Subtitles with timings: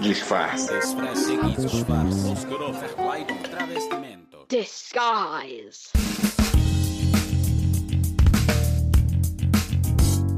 [0.00, 0.72] Disfarce.
[4.48, 5.88] Disguise.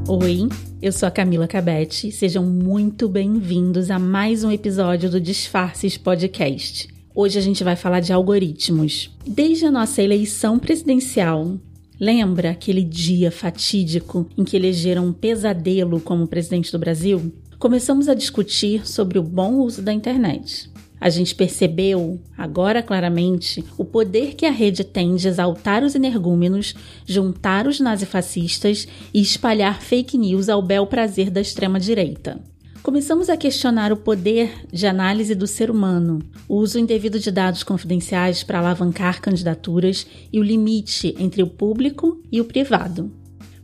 [0.08, 0.48] Oi,
[0.80, 2.10] eu sou a Camila Cabete.
[2.10, 6.88] Sejam muito bem-vindos a mais um episódio do Disfarces Podcast.
[7.14, 9.14] Hoje a gente vai falar de algoritmos.
[9.26, 11.58] Desde a nossa eleição presidencial,
[12.00, 17.30] lembra aquele dia fatídico em que elegeram um pesadelo como presidente do Brasil?
[17.60, 20.70] Começamos a discutir sobre o bom uso da internet.
[20.98, 26.74] A gente percebeu, agora claramente, o poder que a rede tem de exaltar os energúmenos,
[27.06, 32.40] juntar os nazifascistas e espalhar fake news ao bel prazer da extrema-direita.
[32.82, 37.62] Começamos a questionar o poder de análise do ser humano, o uso indevido de dados
[37.62, 43.19] confidenciais para alavancar candidaturas e o limite entre o público e o privado.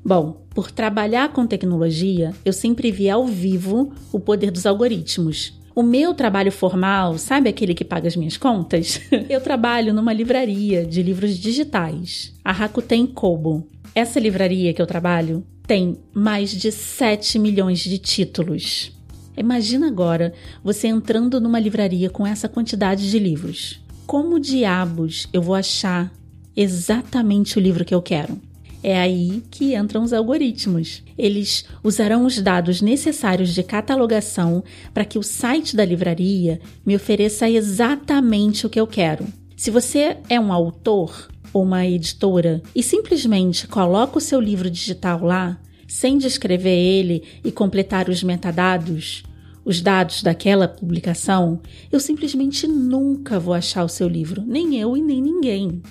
[0.06, 5.60] Bom, por trabalhar com tecnologia, eu sempre vi ao vivo o poder dos algoritmos.
[5.74, 9.00] O meu trabalho formal, sabe aquele que paga as minhas contas?
[9.28, 13.66] eu trabalho numa livraria de livros digitais, a Rakuten Kobo.
[13.96, 18.92] Essa livraria que eu trabalho tem mais de 7 milhões de títulos.
[19.36, 20.32] Imagina agora
[20.62, 23.80] você entrando numa livraria com essa quantidade de livros.
[24.06, 26.12] Como diabos eu vou achar
[26.54, 28.40] exatamente o livro que eu quero?
[28.88, 31.02] É aí que entram os algoritmos.
[31.18, 34.62] Eles usarão os dados necessários de catalogação
[34.94, 39.26] para que o site da livraria me ofereça exatamente o que eu quero.
[39.56, 45.20] Se você é um autor ou uma editora e simplesmente coloca o seu livro digital
[45.24, 49.24] lá, sem descrever ele e completar os metadados,
[49.64, 51.58] os dados daquela publicação,
[51.90, 55.82] eu simplesmente nunca vou achar o seu livro, nem eu e nem ninguém.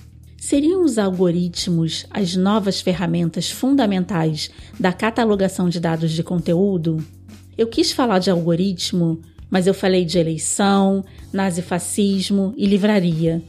[0.46, 7.04] Seriam os algoritmos as novas ferramentas fundamentais da catalogação de dados de conteúdo?
[7.58, 13.42] Eu quis falar de algoritmo, mas eu falei de eleição, nazifascismo e livraria.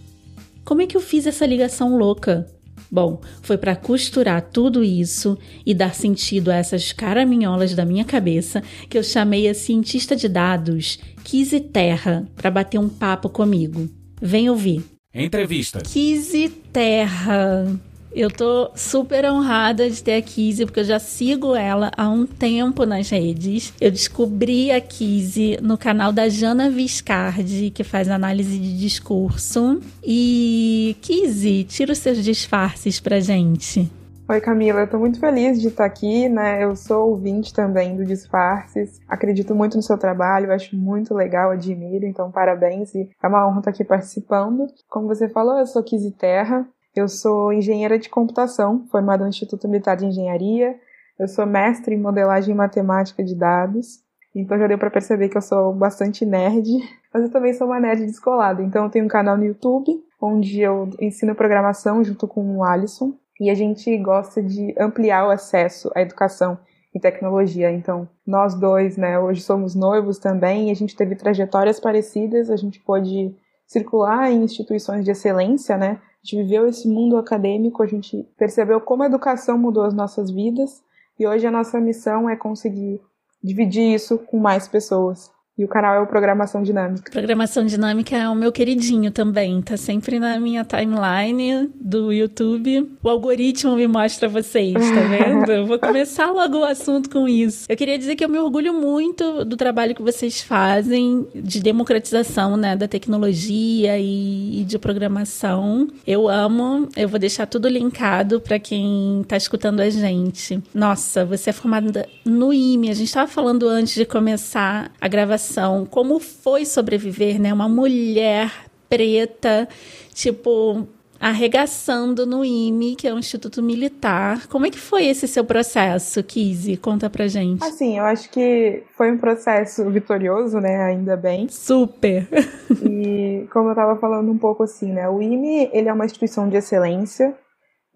[0.65, 2.47] Como é que eu fiz essa ligação louca?
[2.91, 5.37] Bom, foi para costurar tudo isso
[5.67, 10.31] e dar sentido a essas caraminholas da minha cabeça que eu chamei a cientista de
[10.31, 13.87] dados, Kizzy Terra, para bater um papo comigo.
[14.19, 14.96] Vem ouvir.
[15.17, 15.81] Entrevista.
[15.81, 17.75] Kizzy Terra.
[18.13, 22.25] Eu tô super honrada de ter a Kizzy, porque eu já sigo ela há um
[22.25, 23.75] tempo nas redes.
[23.79, 29.81] Eu descobri a Kizzy no canal da Jana Viscardi, que faz análise de discurso.
[30.03, 33.91] E, Kizzy, tira os seus disfarces pra gente.
[34.29, 36.65] Oi, Camila, eu tô muito feliz de estar aqui, né?
[36.65, 42.05] Eu sou ouvinte também do Disfarces, acredito muito no seu trabalho, acho muito legal, admiro,
[42.05, 44.67] então parabéns e é uma honra estar aqui participando.
[44.89, 46.67] Como você falou, eu sou Kizzy Terra,
[46.97, 50.75] eu sou engenheira de computação, formada no Instituto Militar de Engenharia,
[51.21, 54.03] eu sou mestre em modelagem matemática de dados,
[54.35, 56.69] então já deu para perceber que eu sou bastante nerd,
[57.15, 60.63] mas eu também sou uma nerd descolada, então eu tenho um canal no YouTube, onde
[60.63, 65.91] eu ensino programação junto com o Alisson, e a gente gosta de ampliar o acesso
[65.95, 66.59] à educação
[66.95, 67.71] e tecnologia.
[67.71, 72.57] Então, nós dois, né, hoje somos noivos também, e a gente teve trajetórias parecidas, a
[72.57, 73.35] gente pôde
[73.67, 76.01] circular em instituições de excelência, né?
[76.01, 80.31] A gente viveu esse mundo acadêmico, a gente percebeu como a educação mudou as nossas
[80.31, 80.83] vidas,
[81.19, 83.01] e hoje a nossa missão é conseguir
[83.43, 85.31] dividir isso com mais pessoas.
[85.59, 87.11] E o canal é o Programação Dinâmica.
[87.11, 89.63] Programação Dinâmica é o meu queridinho também.
[89.63, 92.93] Tá sempre na minha timeline do YouTube.
[93.03, 95.51] O algoritmo me mostra vocês, tá vendo?
[95.51, 97.65] Eu vou começar logo o assunto com isso.
[97.71, 102.59] Eu queria dizer que eu me orgulho muito do trabalho que vocês fazem de democratização,
[102.59, 105.89] né, da tecnologia e, e de programação.
[106.07, 106.87] Eu amo.
[106.95, 110.63] Eu vou deixar tudo linkado para quem tá escutando a gente.
[110.75, 112.91] Nossa, você é formada no IME.
[112.91, 115.46] A gente tava falando antes de começar a gravação
[115.91, 117.53] como foi sobreviver, né?
[117.53, 118.53] Uma mulher
[118.89, 119.69] preta,
[120.13, 120.87] tipo,
[121.21, 124.47] arregaçando no IME, que é um instituto militar.
[124.49, 126.77] Como é que foi esse seu processo, Kizzy?
[126.77, 127.65] Conta pra gente.
[127.65, 130.83] Assim, eu acho que foi um processo vitorioso, né?
[130.85, 131.49] Ainda bem.
[131.49, 132.29] Super!
[132.83, 135.09] e como eu tava falando um pouco assim, né?
[135.09, 137.35] O IME, ele é uma instituição de excelência,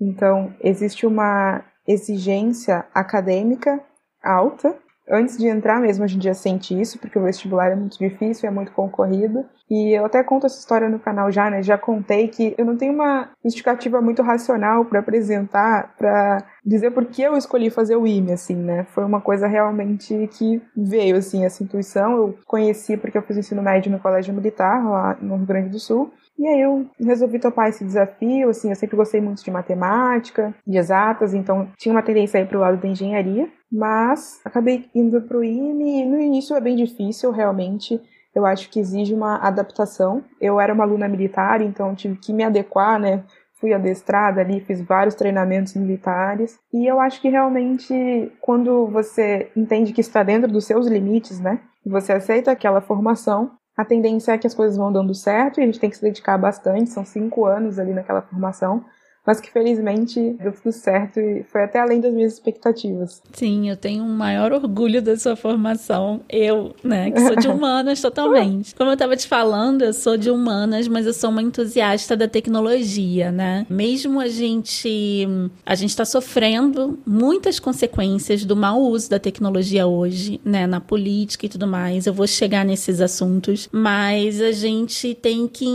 [0.01, 3.81] então existe uma exigência acadêmica
[4.23, 4.75] alta,
[5.11, 8.49] antes de entrar mesmo, a gente já sente isso, porque o vestibular é muito difícil,
[8.49, 9.45] é muito concorrido.
[9.69, 11.63] E eu até conto essa história no canal já, né?
[11.63, 17.05] Já contei que eu não tenho uma justificativa muito racional para apresentar, para dizer por
[17.07, 18.85] que eu escolhi fazer o IME, assim, né?
[18.91, 22.13] Foi uma coisa realmente que veio, assim, essa intuição.
[22.17, 25.79] Eu conheci porque eu fiz ensino médio no Colégio Militar, lá no Rio Grande do
[25.79, 26.13] Sul.
[26.41, 30.79] E aí eu resolvi topar esse desafio, assim, eu sempre gostei muito de matemática, de
[30.79, 36.03] exatas, então tinha uma tendência aí pro lado da engenharia, mas acabei indo pro IME
[36.03, 38.01] e no início é bem difícil, realmente,
[38.35, 40.25] eu acho que exige uma adaptação.
[40.41, 43.25] Eu era uma aluna militar, então tive que me adequar, né?
[43.61, 46.59] Fui adestrada ali, fiz vários treinamentos militares.
[46.73, 51.61] E eu acho que realmente, quando você entende que está dentro dos seus limites, né?
[51.85, 55.67] Você aceita aquela formação, a tendência é que as coisas vão dando certo e a
[55.67, 56.91] gente tem que se dedicar bastante.
[56.91, 58.85] São cinco anos ali naquela formação
[59.27, 63.23] mas que felizmente deu tudo certo e foi até além das minhas expectativas.
[63.33, 66.23] Sim, eu tenho um maior orgulho da sua formação.
[66.29, 68.75] Eu, né, que sou de humanas totalmente.
[68.75, 72.27] Como eu estava te falando, eu sou de humanas, mas eu sou uma entusiasta da
[72.27, 73.67] tecnologia, né?
[73.69, 75.29] Mesmo a gente
[75.65, 81.47] a gente está sofrendo muitas consequências do mau uso da tecnologia hoje, né, na política
[81.47, 82.07] e tudo mais.
[82.07, 85.67] Eu vou chegar nesses assuntos, mas a gente tem que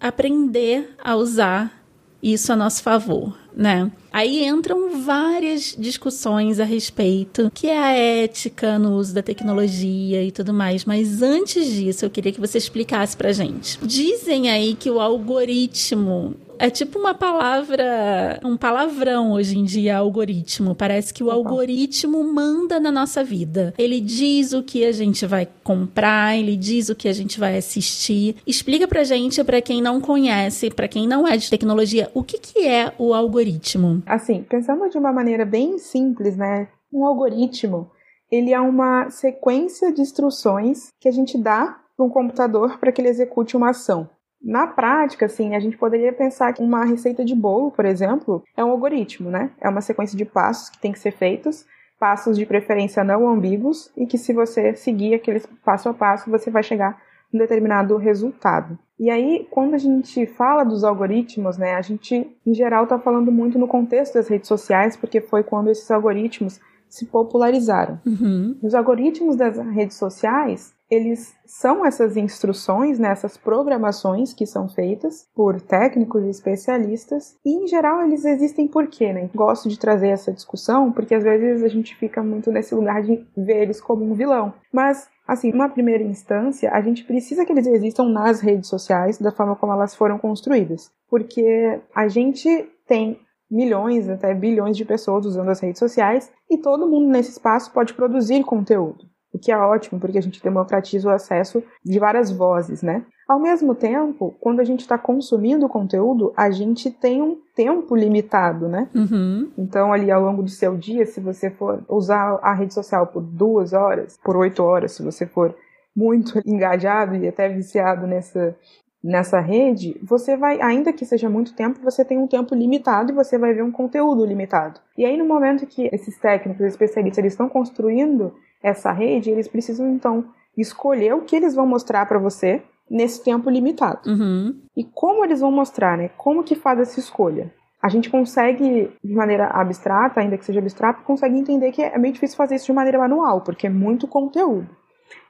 [0.00, 1.81] aprender a usar
[2.22, 3.90] isso a nosso favor, né?
[4.12, 10.30] Aí entram várias discussões a respeito, que é a ética no uso da tecnologia e
[10.30, 10.84] tudo mais.
[10.84, 13.78] Mas antes disso, eu queria que você explicasse pra gente.
[13.82, 20.76] Dizem aí que o algoritmo é tipo uma palavra, um palavrão hoje em dia, algoritmo.
[20.76, 23.74] Parece que o algoritmo manda na nossa vida.
[23.76, 27.58] Ele diz o que a gente vai comprar, ele diz o que a gente vai
[27.58, 28.36] assistir.
[28.46, 32.38] Explica pra gente, para quem não conhece, para quem não é de tecnologia, o que,
[32.38, 34.00] que é o algoritmo?
[34.06, 36.68] Assim, pensando de uma maneira bem simples, né?
[36.92, 37.90] Um algoritmo,
[38.30, 43.00] ele é uma sequência de instruções que a gente dá para um computador para que
[43.00, 44.08] ele execute uma ação.
[44.44, 48.64] Na prática, assim, a gente poderia pensar que uma receita de bolo, por exemplo, é
[48.64, 49.50] um algoritmo, né?
[49.60, 51.64] É uma sequência de passos que tem que ser feitos,
[51.98, 56.50] passos de preferência não ambíguos, e que se você seguir aqueles passo a passo, você
[56.50, 57.00] vai chegar
[57.32, 58.78] um determinado resultado.
[58.98, 63.32] E aí, quando a gente fala dos algoritmos, né, a gente, em geral, está falando
[63.32, 67.98] muito no contexto das redes sociais, porque foi quando esses algoritmos se popularizaram.
[68.04, 68.58] Uhum.
[68.62, 75.26] Os algoritmos das redes sociais, eles são essas instruções, né, essas programações que são feitas
[75.34, 79.30] por técnicos e especialistas, e em geral eles existem por quê, né?
[79.34, 83.26] Gosto de trazer essa discussão porque às vezes a gente fica muito nesse lugar de
[83.34, 84.52] ver eles como um vilão.
[84.70, 89.32] Mas assim, numa primeira instância, a gente precisa que eles existam nas redes sociais da
[89.32, 93.18] forma como elas foram construídas, porque a gente tem
[93.50, 97.94] milhões, até bilhões de pessoas usando as redes sociais e todo mundo nesse espaço pode
[97.94, 102.82] produzir conteúdo o que é ótimo, porque a gente democratiza o acesso de várias vozes,
[102.82, 103.04] né?
[103.26, 108.68] Ao mesmo tempo, quando a gente está consumindo conteúdo, a gente tem um tempo limitado,
[108.68, 108.88] né?
[108.94, 109.50] Uhum.
[109.56, 113.22] Então, ali ao longo do seu dia, se você for usar a rede social por
[113.22, 115.54] duas horas, por oito horas, se você for
[115.96, 118.54] muito engajado e até viciado nessa,
[119.02, 123.14] nessa rede, você vai, ainda que seja muito tempo, você tem um tempo limitado e
[123.14, 124.78] você vai ver um conteúdo limitado.
[124.98, 129.88] E aí, no momento que esses técnicos, especialistas, eles estão construindo essa rede, eles precisam
[129.90, 130.24] então
[130.56, 134.08] escolher o que eles vão mostrar para você nesse tempo limitado.
[134.08, 134.60] Uhum.
[134.76, 136.10] E como eles vão mostrar, né?
[136.16, 137.52] Como que faz essa escolha?
[137.82, 142.14] A gente consegue, de maneira abstrata, ainda que seja abstrato, consegue entender que é meio
[142.14, 144.68] difícil fazer isso de maneira manual, porque é muito conteúdo.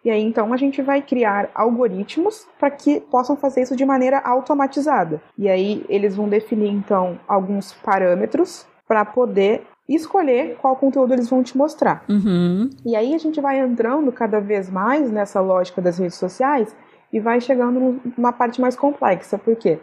[0.04, 4.18] E aí, então, a gente vai criar algoritmos para que possam fazer isso de maneira
[4.18, 5.22] automatizada.
[5.38, 9.62] E aí, eles vão definir, então, alguns parâmetros para poder
[9.94, 12.04] escolher qual conteúdo eles vão te mostrar.
[12.08, 12.70] Uhum.
[12.84, 16.74] E aí a gente vai entrando cada vez mais nessa lógica das redes sociais
[17.12, 19.38] e vai chegando numa parte mais complexa.
[19.38, 19.78] Por quê?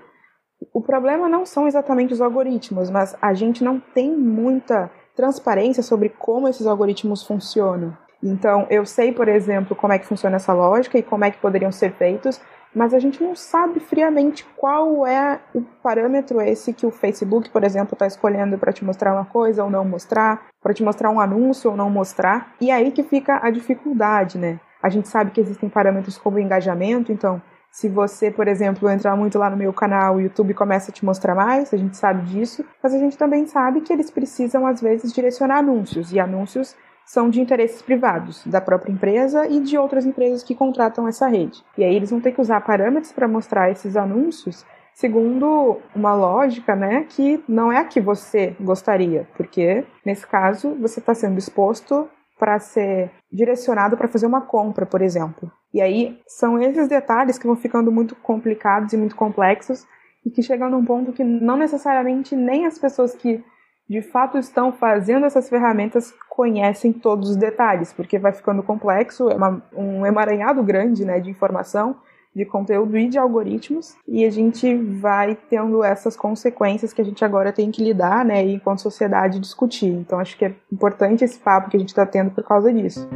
[0.73, 6.09] O problema não são exatamente os algoritmos, mas a gente não tem muita transparência sobre
[6.09, 7.95] como esses algoritmos funcionam.
[8.21, 11.37] Então, eu sei, por exemplo, como é que funciona essa lógica e como é que
[11.37, 12.41] poderiam ser feitos,
[12.73, 17.63] mas a gente não sabe friamente qual é o parâmetro esse que o Facebook, por
[17.63, 21.19] exemplo, está escolhendo para te mostrar uma coisa ou não mostrar, para te mostrar um
[21.19, 22.53] anúncio ou não mostrar.
[22.61, 24.59] E aí que fica a dificuldade, né?
[24.81, 29.37] A gente sabe que existem parâmetros como engajamento, então se você, por exemplo, entrar muito
[29.37, 32.65] lá no meu canal, o YouTube começa a te mostrar mais, a gente sabe disso,
[32.81, 36.75] mas a gente também sabe que eles precisam, às vezes, direcionar anúncios, e anúncios
[37.09, 41.63] são de interesses privados, da própria empresa e de outras empresas que contratam essa rede.
[41.75, 44.63] E aí eles vão ter que usar parâmetros para mostrar esses anúncios
[44.93, 50.99] segundo uma lógica, né, que não é a que você gostaria, porque nesse caso você
[50.99, 55.51] está sendo exposto para ser direcionado para fazer uma compra, por exemplo.
[55.73, 59.83] E aí são esses detalhes que vão ficando muito complicados e muito complexos
[60.23, 63.43] e que chegam num ponto que não necessariamente nem as pessoas que
[63.89, 69.35] de fato estão fazendo essas ferramentas conhecem todos os detalhes, porque vai ficando complexo, é
[69.35, 71.97] uma, um emaranhado grande né, de informação,
[72.33, 77.25] de conteúdo e de algoritmos, e a gente vai tendo essas consequências que a gente
[77.25, 79.89] agora tem que lidar, né, e enquanto sociedade discutir.
[79.89, 83.09] Então acho que é importante esse papo que a gente está tendo por causa disso.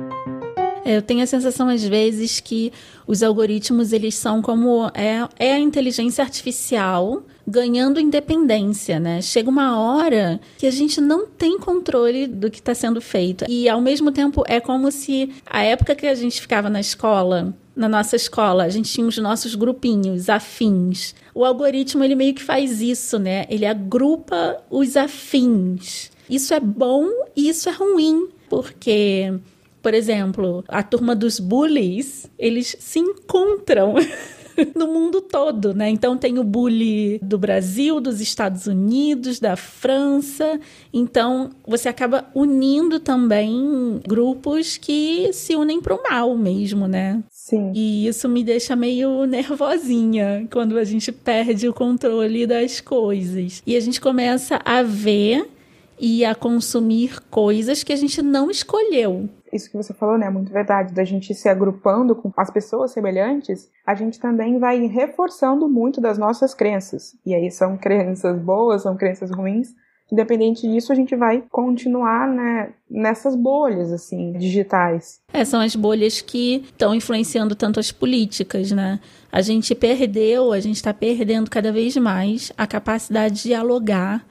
[0.86, 2.72] Eu tenho a sensação às vezes que
[3.08, 9.22] os algoritmos eles são como é, é a inteligência artificial ganhando independência, né?
[9.22, 13.46] Chega uma hora que a gente não tem controle do que está sendo feito.
[13.50, 17.54] E ao mesmo tempo é como se a época que a gente ficava na escola,
[17.76, 21.14] na nossa escola, a gente tinha os nossos grupinhos afins.
[21.34, 23.46] O algoritmo ele meio que faz isso, né?
[23.50, 26.12] Ele agrupa os afins.
[26.30, 29.34] Isso é bom e isso é ruim, porque
[29.84, 33.96] por exemplo, a turma dos bullies, eles se encontram
[34.74, 35.90] no mundo todo, né?
[35.90, 40.58] Então tem o bully do Brasil, dos Estados Unidos, da França.
[40.94, 47.22] Então você acaba unindo também grupos que se unem para o mal mesmo, né?
[47.30, 47.74] Sim.
[47.76, 53.62] E isso me deixa meio nervosinha quando a gente perde o controle das coisas.
[53.68, 55.46] E a gente começa a ver
[56.00, 60.30] e a consumir coisas que a gente não escolheu isso que você falou, né, é
[60.30, 65.70] muito verdade, da gente se agrupando com as pessoas semelhantes, a gente também vai reforçando
[65.70, 67.16] muito das nossas crenças.
[67.26, 69.70] E aí são crenças boas, são crenças ruins.
[70.12, 75.22] Independente disso, a gente vai continuar né, nessas bolhas assim digitais.
[75.32, 79.00] É, são as bolhas que estão influenciando tanto as políticas, né?
[79.32, 84.24] A gente perdeu, a gente está perdendo cada vez mais a capacidade de dialogar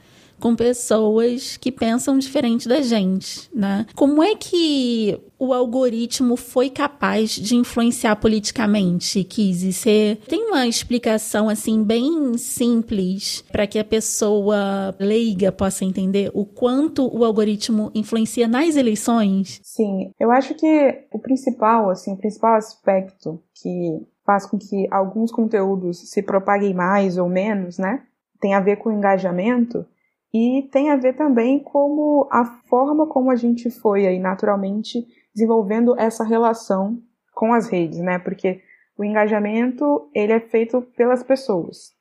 [0.43, 3.87] com pessoas que pensam diferente da gente, né?
[3.95, 9.73] Como é que o algoritmo foi capaz de influenciar politicamente, Kizzy?
[9.73, 16.45] Você tem uma explicação assim bem simples para que a pessoa leiga possa entender o
[16.45, 19.61] quanto o algoritmo influencia nas eleições?
[19.63, 25.31] Sim, eu acho que o principal, assim, o principal aspecto que faz com que alguns
[25.31, 28.03] conteúdos se propaguem mais ou menos, né?
[28.41, 29.87] Tem a ver com o engajamento
[30.33, 35.99] e tem a ver também como a forma como a gente foi aí naturalmente desenvolvendo
[35.99, 36.99] essa relação
[37.35, 38.19] com as redes, né?
[38.19, 38.61] Porque
[38.97, 41.93] o engajamento ele é feito pelas pessoas.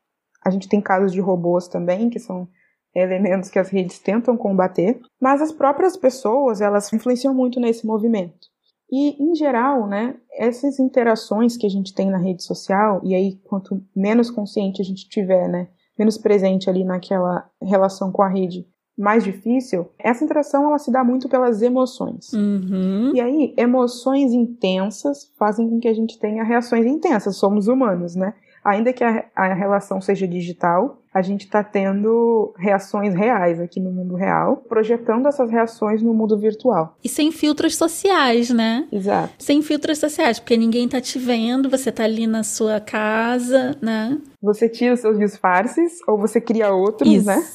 [0.46, 2.48] A gente tem casos de robôs também, que são
[2.94, 8.50] elementos que as redes tentam combater, mas as próprias pessoas, elas influenciam muito nesse movimento.
[8.92, 13.38] E, em geral, né, essas interações que a gente tem na rede social, e aí
[13.46, 15.70] quanto menos consciente a gente tiver, né,
[16.01, 18.65] menos presente ali naquela relação com a rede
[18.98, 22.34] mais difícil, essa interação ela se dá muito pelas emoções.
[22.34, 23.12] Uhum.
[23.15, 27.38] E aí, emoções intensas fazem com que a gente tenha reações intensas.
[27.38, 28.34] Somos humanos, né?
[28.63, 33.91] Ainda que a, a relação seja digital, a gente está tendo reações reais aqui no
[33.91, 36.96] mundo real, projetando essas reações no mundo virtual.
[37.03, 38.88] E sem filtros sociais, né?
[38.91, 39.34] Exato.
[39.39, 44.18] Sem filtros sociais, porque ninguém tá te vendo, você tá ali na sua casa, né?
[44.41, 47.25] Você tira os seus disfarces ou você cria outros, isso.
[47.25, 47.46] né?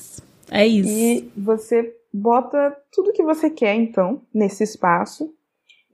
[0.50, 0.88] É isso.
[0.88, 5.32] E você bota tudo que você quer, então, nesse espaço.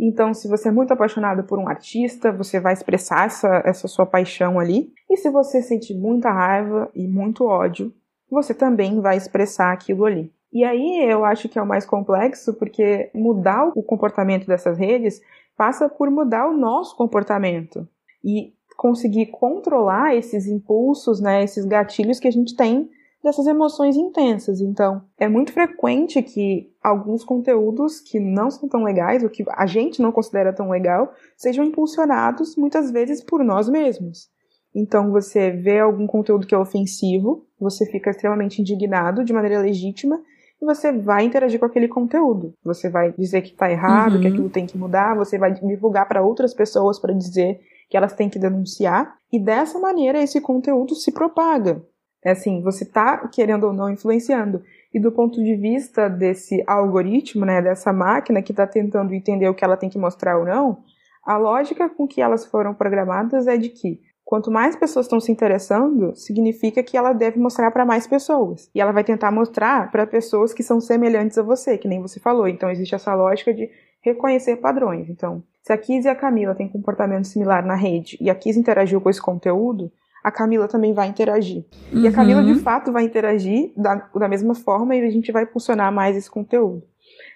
[0.04, 4.04] Então, se você é muito apaixonado por um artista, você vai expressar essa, essa sua
[4.04, 4.92] paixão ali.
[5.08, 7.94] E se você sente muita raiva e muito ódio,
[8.28, 10.32] você também vai expressar aquilo ali.
[10.52, 15.20] E aí eu acho que é o mais complexo, porque mudar o comportamento dessas redes
[15.56, 17.86] passa por mudar o nosso comportamento
[18.24, 22.90] e conseguir controlar esses impulsos, né, esses gatilhos que a gente tem
[23.22, 24.60] dessas emoções intensas.
[24.60, 29.66] Então, é muito frequente que alguns conteúdos que não são tão legais, ou que a
[29.66, 34.28] gente não considera tão legal, sejam impulsionados muitas vezes por nós mesmos.
[34.74, 40.20] Então, você vê algum conteúdo que é ofensivo, você fica extremamente indignado de maneira legítima
[40.60, 42.54] e você vai interagir com aquele conteúdo.
[42.64, 44.20] Você vai dizer que está errado, uhum.
[44.20, 47.60] que aquilo tem que mudar, você vai divulgar para outras pessoas para dizer
[47.90, 51.84] que elas têm que denunciar, e dessa maneira esse conteúdo se propaga.
[52.24, 54.62] É assim, você está querendo ou não influenciando.
[54.94, 59.54] E do ponto de vista desse algoritmo, né, dessa máquina que está tentando entender o
[59.54, 60.78] que ela tem que mostrar ou não,
[61.24, 65.32] a lógica com que elas foram programadas é de que quanto mais pessoas estão se
[65.32, 68.70] interessando, significa que ela deve mostrar para mais pessoas.
[68.74, 72.20] E ela vai tentar mostrar para pessoas que são semelhantes a você, que nem você
[72.20, 72.46] falou.
[72.46, 73.68] Então existe essa lógica de
[74.00, 75.08] reconhecer padrões.
[75.08, 78.56] Então, se a Kiz e a Camila têm comportamento similar na rede e a Kiz
[78.56, 81.64] interagiu com esse conteúdo, a Camila também vai interagir.
[81.92, 82.02] Uhum.
[82.02, 82.58] E a Camila, de uhum.
[82.60, 86.82] fato, vai interagir da, da mesma forma e a gente vai funcionar mais esse conteúdo.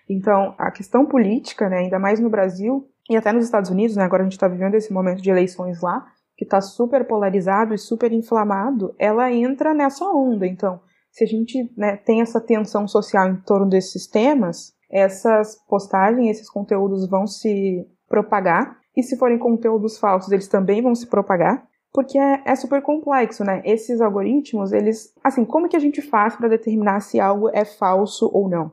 [0.09, 4.05] Então, a questão política, né, ainda mais no Brasil e até nos Estados Unidos, né,
[4.05, 7.78] agora a gente está vivendo esse momento de eleições lá, que está super polarizado e
[7.78, 10.47] super inflamado, ela entra nessa onda.
[10.47, 16.31] Então, se a gente né, tem essa tensão social em torno desses temas, essas postagens,
[16.31, 18.78] esses conteúdos vão se propagar.
[18.97, 21.66] E se forem conteúdos falsos, eles também vão se propagar
[21.97, 23.62] porque é, é, super complexo, né?
[23.65, 28.31] Esses algoritmos, eles, assim, como que a gente faz para determinar se algo é falso
[28.35, 28.71] ou não?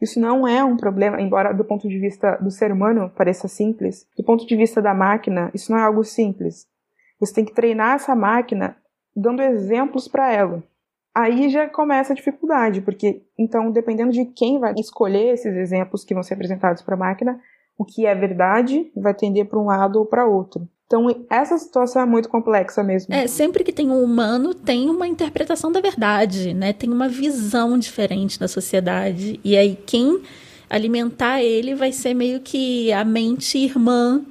[0.00, 4.06] Isso não é um problema, embora do ponto de vista do ser humano pareça simples,
[4.16, 6.68] do ponto de vista da máquina, isso não é algo simples.
[7.18, 8.76] Você tem que treinar essa máquina
[9.16, 10.62] dando exemplos para ela.
[11.12, 16.14] Aí já começa a dificuldade, porque então, dependendo de quem vai escolher esses exemplos que
[16.14, 17.40] vão ser apresentados para a máquina,
[17.76, 20.68] o que é verdade vai tender para um lado ou para outro.
[20.90, 23.14] Então, essa situação é muito complexa mesmo.
[23.14, 26.72] É, sempre que tem um humano, tem uma interpretação da verdade, né?
[26.72, 29.38] Tem uma visão diferente da sociedade.
[29.44, 30.20] E aí, quem
[30.68, 34.26] alimentar ele vai ser meio que a mente irmã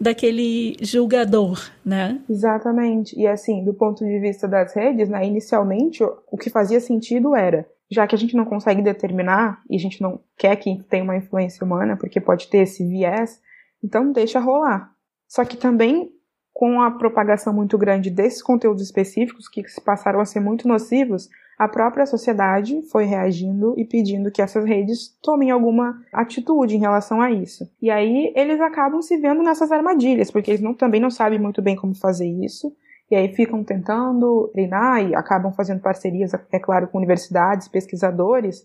[0.00, 2.22] daquele julgador, né?
[2.26, 3.14] Exatamente.
[3.18, 7.68] E assim, do ponto de vista das redes, né, inicialmente o que fazia sentido era,
[7.90, 11.16] já que a gente não consegue determinar e a gente não quer que tenha uma
[11.16, 13.40] influência humana, porque pode ter esse viés,
[13.84, 14.96] então deixa rolar.
[15.28, 16.10] Só que também
[16.58, 21.68] com a propagação muito grande desses conteúdos específicos que passaram a ser muito nocivos, a
[21.68, 27.30] própria sociedade foi reagindo e pedindo que essas redes tomem alguma atitude em relação a
[27.30, 27.68] isso.
[27.80, 31.62] E aí eles acabam se vendo nessas armadilhas, porque eles não, também não sabem muito
[31.62, 32.72] bem como fazer isso.
[33.08, 38.64] E aí ficam tentando treinar e acabam fazendo parcerias, é claro, com universidades, pesquisadores,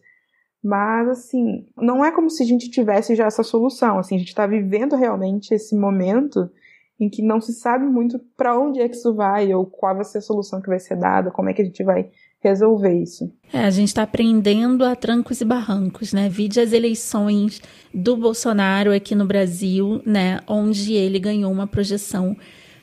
[0.63, 4.00] mas, assim, não é como se a gente tivesse já essa solução.
[4.00, 6.50] Assim, a gente está vivendo realmente esse momento
[6.98, 10.05] em que não se sabe muito para onde é que isso vai ou qual vai
[10.05, 13.29] ser a solução que vai ser dada, como é que a gente vai resolver isso.
[13.51, 16.29] É, a gente está aprendendo a trancos e barrancos, né?
[16.29, 17.62] Vide as eleições
[17.93, 20.39] do Bolsonaro aqui no Brasil, né?
[20.48, 22.38] Onde ele ganhou uma projeção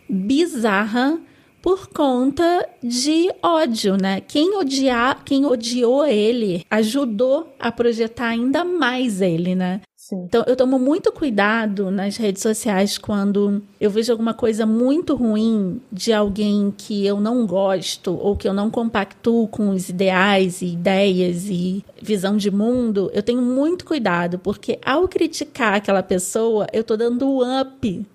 [0.08, 1.18] bizarra
[1.62, 4.20] por conta de ódio, né?
[4.20, 9.80] Quem odiar, quem odiou ele, ajudou a projetar ainda mais ele, né?
[10.10, 10.24] Sim.
[10.24, 15.80] Então, eu tomo muito cuidado nas redes sociais quando eu vejo alguma coisa muito ruim
[15.92, 20.72] de alguém que eu não gosto ou que eu não compactuo com os ideais e
[20.72, 23.08] ideias e visão de mundo.
[23.14, 28.06] Eu tenho muito cuidado, porque ao criticar aquela pessoa, eu tô dando up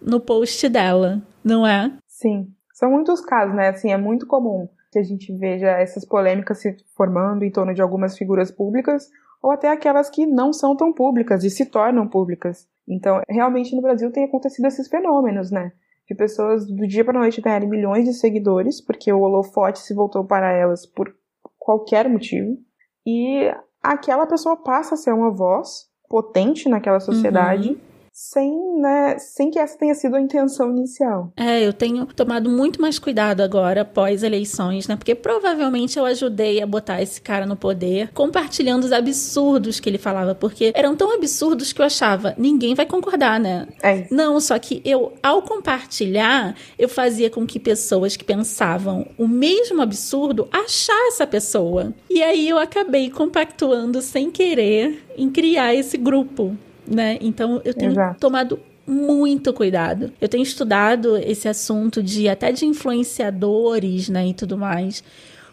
[0.00, 1.92] no post dela, não é?
[2.06, 2.53] Sim.
[2.74, 3.68] São muitos casos, né?
[3.68, 7.80] Assim, é muito comum que a gente veja essas polêmicas se formando em torno de
[7.80, 9.08] algumas figuras públicas
[9.40, 12.68] ou até aquelas que não são tão públicas e se tornam públicas.
[12.88, 15.72] Então, realmente no Brasil tem acontecido esses fenômenos, né?
[16.08, 20.24] De pessoas do dia para noite ganharem milhões de seguidores, porque o holofote se voltou
[20.24, 21.14] para elas por
[21.58, 22.58] qualquer motivo,
[23.06, 23.50] e
[23.82, 27.70] aquela pessoa passa a ser uma voz potente naquela sociedade.
[27.70, 31.32] Uhum sem, né, sem que essa tenha sido a intenção inicial.
[31.36, 34.94] É, eu tenho tomado muito mais cuidado agora após eleições, né?
[34.94, 39.98] Porque provavelmente eu ajudei a botar esse cara no poder, compartilhando os absurdos que ele
[39.98, 43.66] falava, porque eram tão absurdos que eu achava, ninguém vai concordar, né?
[43.82, 44.06] É.
[44.12, 49.82] Não, só que eu, ao compartilhar, eu fazia com que pessoas que pensavam o mesmo
[49.82, 51.92] absurdo achassem essa pessoa.
[52.08, 57.18] E aí eu acabei compactuando sem querer em criar esse grupo né?
[57.20, 58.20] Então eu tenho Exato.
[58.20, 60.12] tomado muito cuidado.
[60.20, 65.02] Eu tenho estudado esse assunto de até de influenciadores, né, e tudo mais,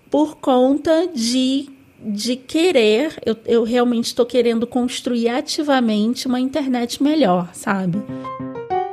[0.09, 1.69] por conta de
[2.03, 7.99] de querer, eu, eu realmente estou querendo construir ativamente uma internet melhor, sabe?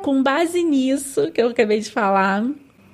[0.02, 2.46] Com base nisso que eu acabei de falar,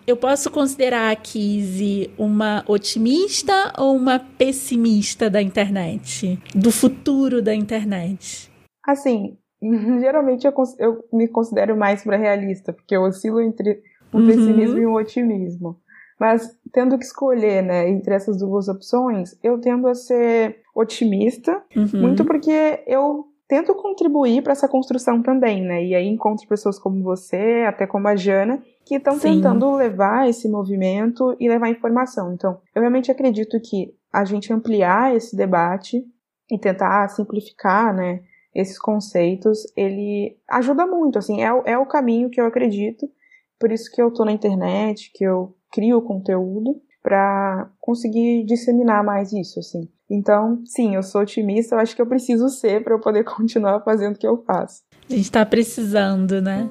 [0.07, 6.39] eu posso considerar a Kizzy uma otimista ou uma pessimista da internet?
[6.55, 8.51] Do futuro da internet?
[8.87, 9.39] Assim,
[10.01, 14.27] geralmente eu, eu me considero mais para realista, porque eu oscilo entre um uhum.
[14.27, 15.79] pessimismo e um otimismo.
[16.19, 22.01] Mas tendo que escolher, né, entre essas duas opções, eu tendo a ser otimista, uhum.
[22.01, 25.85] muito porque eu tento contribuir para essa construção também, né?
[25.85, 30.49] E aí encontro pessoas como você, até como a Jana, que estão tentando levar esse
[30.49, 32.33] movimento e levar informação.
[32.33, 36.03] Então, eu realmente acredito que a gente ampliar esse debate
[36.51, 38.21] e tentar simplificar, né,
[38.55, 43.11] esses conceitos, ele ajuda muito, assim, é, é o caminho que eu acredito,
[43.59, 49.33] por isso que eu tô na internet, que eu crio conteúdo para conseguir disseminar mais
[49.33, 49.89] isso, assim.
[50.11, 53.81] Então, sim, eu sou otimista, eu acho que eu preciso ser para eu poder continuar
[53.81, 54.83] fazendo o que eu faço.
[55.11, 56.69] A gente tá precisando, né?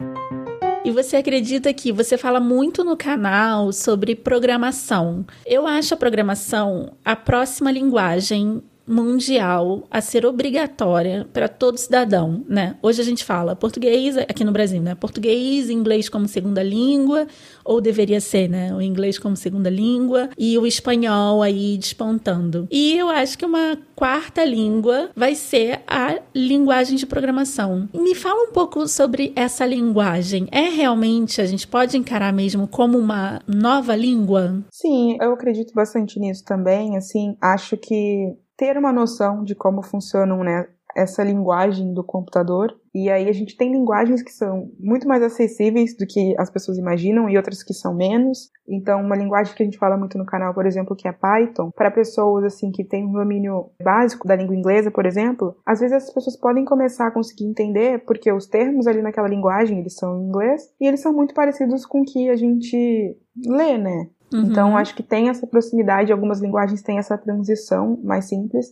[0.86, 5.26] E você acredita que você fala muito no canal sobre programação.
[5.46, 12.76] Eu acho a programação a próxima linguagem mundial a ser obrigatória para todo cidadão, né?
[12.82, 14.96] Hoje a gente fala português aqui no Brasil, né?
[14.96, 17.28] Português, inglês como segunda língua,
[17.63, 18.74] ou deveria ser, né?
[18.74, 22.67] O inglês como segunda língua e o espanhol aí despontando.
[22.69, 27.88] E eu acho que uma quarta língua vai ser a linguagem de programação.
[27.93, 30.48] Me fala um pouco sobre essa linguagem.
[30.52, 34.63] É realmente a gente pode encarar mesmo como uma nova língua?
[34.72, 40.41] Sim, eu acredito bastante nisso também, assim, acho que ter uma noção de como funcionam
[40.41, 42.73] né, essa linguagem do computador.
[42.95, 46.78] E aí a gente tem linguagens que são muito mais acessíveis do que as pessoas
[46.78, 48.52] imaginam e outras que são menos.
[48.65, 51.71] Então, uma linguagem que a gente fala muito no canal, por exemplo, que é Python,
[51.76, 55.97] para pessoas assim que têm um domínio básico da língua inglesa, por exemplo, às vezes
[55.97, 60.21] as pessoas podem começar a conseguir entender porque os termos ali naquela linguagem, eles são
[60.21, 64.08] em inglês e eles são muito parecidos com o que a gente lê, né?
[64.34, 64.43] Uhum.
[64.43, 68.67] Então, acho que tem essa proximidade, algumas linguagens têm essa transição mais simples,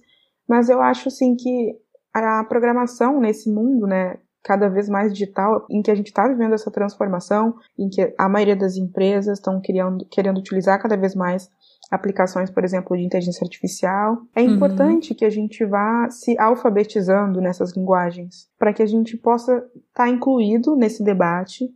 [0.48, 1.76] mas eu acho assim que
[2.14, 6.54] a programação nesse mundo, né, cada vez mais digital, em que a gente está vivendo
[6.54, 11.50] essa transformação, em que a maioria das empresas estão querendo, querendo utilizar cada vez mais
[11.92, 14.18] aplicações, por exemplo, de inteligência artificial.
[14.36, 14.56] É uhum.
[14.56, 20.06] importante que a gente vá se alfabetizando nessas linguagens, para que a gente possa estar
[20.06, 21.70] tá incluído nesse debate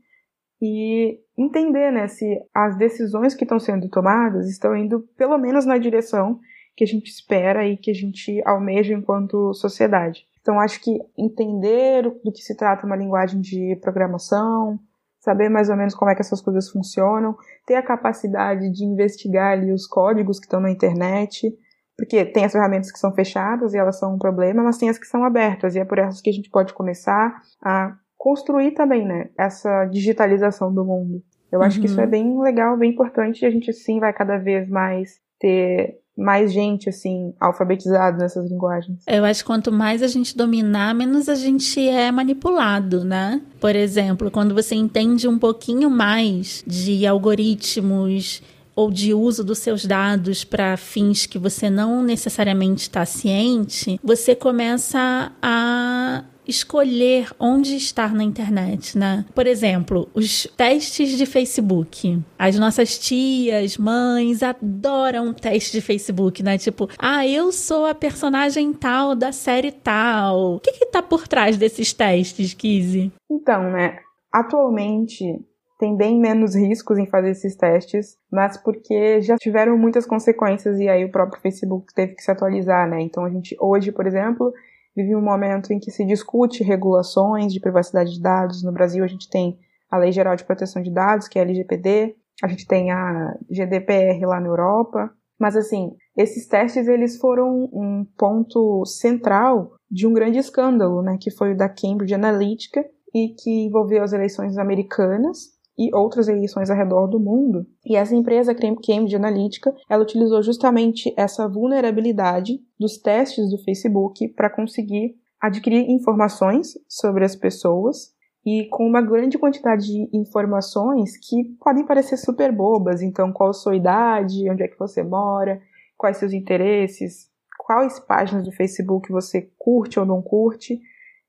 [0.62, 5.78] e entender né, se as decisões que estão sendo tomadas estão indo pelo menos na
[5.78, 6.40] direção
[6.76, 10.26] que a gente espera e que a gente almeja enquanto sociedade.
[10.42, 14.80] Então, acho que entender do que se trata uma linguagem de programação,
[15.20, 19.54] saber mais ou menos como é que essas coisas funcionam, ter a capacidade de investigar
[19.54, 21.52] ali os códigos que estão na internet,
[21.98, 25.00] porque tem as ferramentas que são fechadas e elas são um problema, mas tem as
[25.00, 29.06] que são abertas e é por essas que a gente pode começar a construir também,
[29.06, 31.22] né, essa digitalização do mundo.
[31.52, 31.86] Eu acho uhum.
[31.86, 32.10] que isso é uhum.
[32.10, 36.90] bem legal, bem importante e a gente sim vai cada vez mais ter mais gente,
[36.90, 39.04] assim, alfabetizada nessas linguagens.
[39.06, 43.42] Eu acho que quanto mais a gente dominar, menos a gente é manipulado, né?
[43.60, 48.42] Por exemplo, quando você entende um pouquinho mais de algoritmos
[48.76, 54.34] ou de uso dos seus dados para fins que você não necessariamente está ciente, você
[54.34, 59.26] começa a escolher onde estar na internet, né?
[59.34, 62.22] Por exemplo, os testes de Facebook.
[62.38, 66.58] As nossas tias, mães adoram teste de Facebook, né?
[66.58, 70.56] Tipo, ah, eu sou a personagem tal da série tal.
[70.56, 73.12] O que que tá por trás desses testes, Kizzy?
[73.30, 74.00] Então, né,
[74.32, 75.40] atualmente
[75.80, 80.88] tem bem menos riscos em fazer esses testes, mas porque já tiveram muitas consequências e
[80.88, 83.02] aí o próprio Facebook teve que se atualizar, né?
[83.02, 84.54] Então a gente hoje, por exemplo,
[84.96, 88.64] vive um momento em que se discute regulações de privacidade de dados.
[88.64, 89.60] No Brasil, a gente tem
[89.92, 93.38] a Lei Geral de Proteção de Dados, que é a LGPD, a gente tem a
[93.50, 95.12] GDPR lá na Europa.
[95.40, 101.30] Mas, assim, esses testes eles foram um ponto central de um grande escândalo, né, que
[101.30, 106.78] foi o da Cambridge Analytica e que envolveu as eleições americanas e outras eleições ao
[106.78, 107.66] redor do mundo.
[107.86, 114.50] E essa empresa Cambridge Analytica, ela utilizou justamente essa vulnerabilidade dos testes do Facebook para
[114.50, 118.14] conseguir adquirir informações sobre as pessoas
[118.46, 123.54] e com uma grande quantidade de informações que podem parecer super bobas, então qual a
[123.54, 125.60] sua idade, onde é que você mora,
[125.98, 130.80] quais seus interesses, quais páginas do Facebook você curte ou não curte.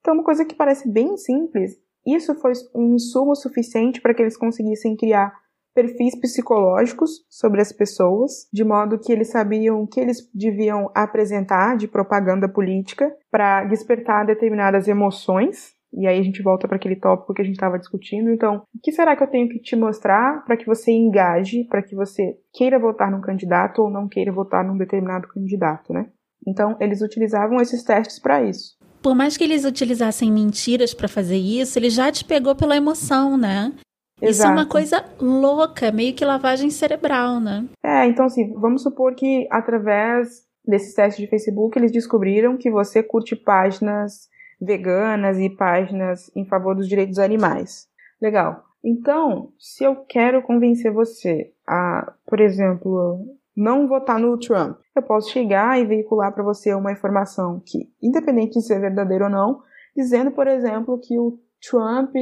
[0.00, 4.37] Então uma coisa que parece bem simples, isso foi um insumo suficiente para que eles
[4.37, 5.33] conseguissem criar
[5.75, 11.77] perfis psicológicos sobre as pessoas, de modo que eles sabiam o que eles deviam apresentar
[11.77, 15.75] de propaganda política para despertar determinadas emoções.
[15.92, 18.31] E aí a gente volta para aquele tópico que a gente estava discutindo.
[18.31, 21.83] Então, o que será que eu tenho que te mostrar para que você engaje, para
[21.83, 26.07] que você queira votar num candidato ou não queira votar num determinado candidato, né?
[26.47, 31.37] Então, eles utilizavam esses testes para isso por mais que eles utilizassem mentiras para fazer
[31.37, 33.72] isso, ele já te pegou pela emoção, né?
[34.20, 34.32] Exato.
[34.32, 37.66] Isso é uma coisa louca, meio que lavagem cerebral, né?
[37.85, 43.02] É, então assim, vamos supor que através desses testes de Facebook eles descobriram que você
[43.02, 44.28] curte páginas
[44.61, 47.87] veganas e páginas em favor dos direitos dos animais.
[48.20, 48.64] Legal.
[48.82, 53.18] Então, se eu quero convencer você a, por exemplo,
[53.57, 54.79] não votar no Trump.
[54.95, 59.31] Eu posso chegar e veicular para você uma informação que, independente de ser verdadeira ou
[59.31, 59.62] não,
[59.97, 61.38] dizendo, por exemplo, que o
[61.69, 62.14] Trump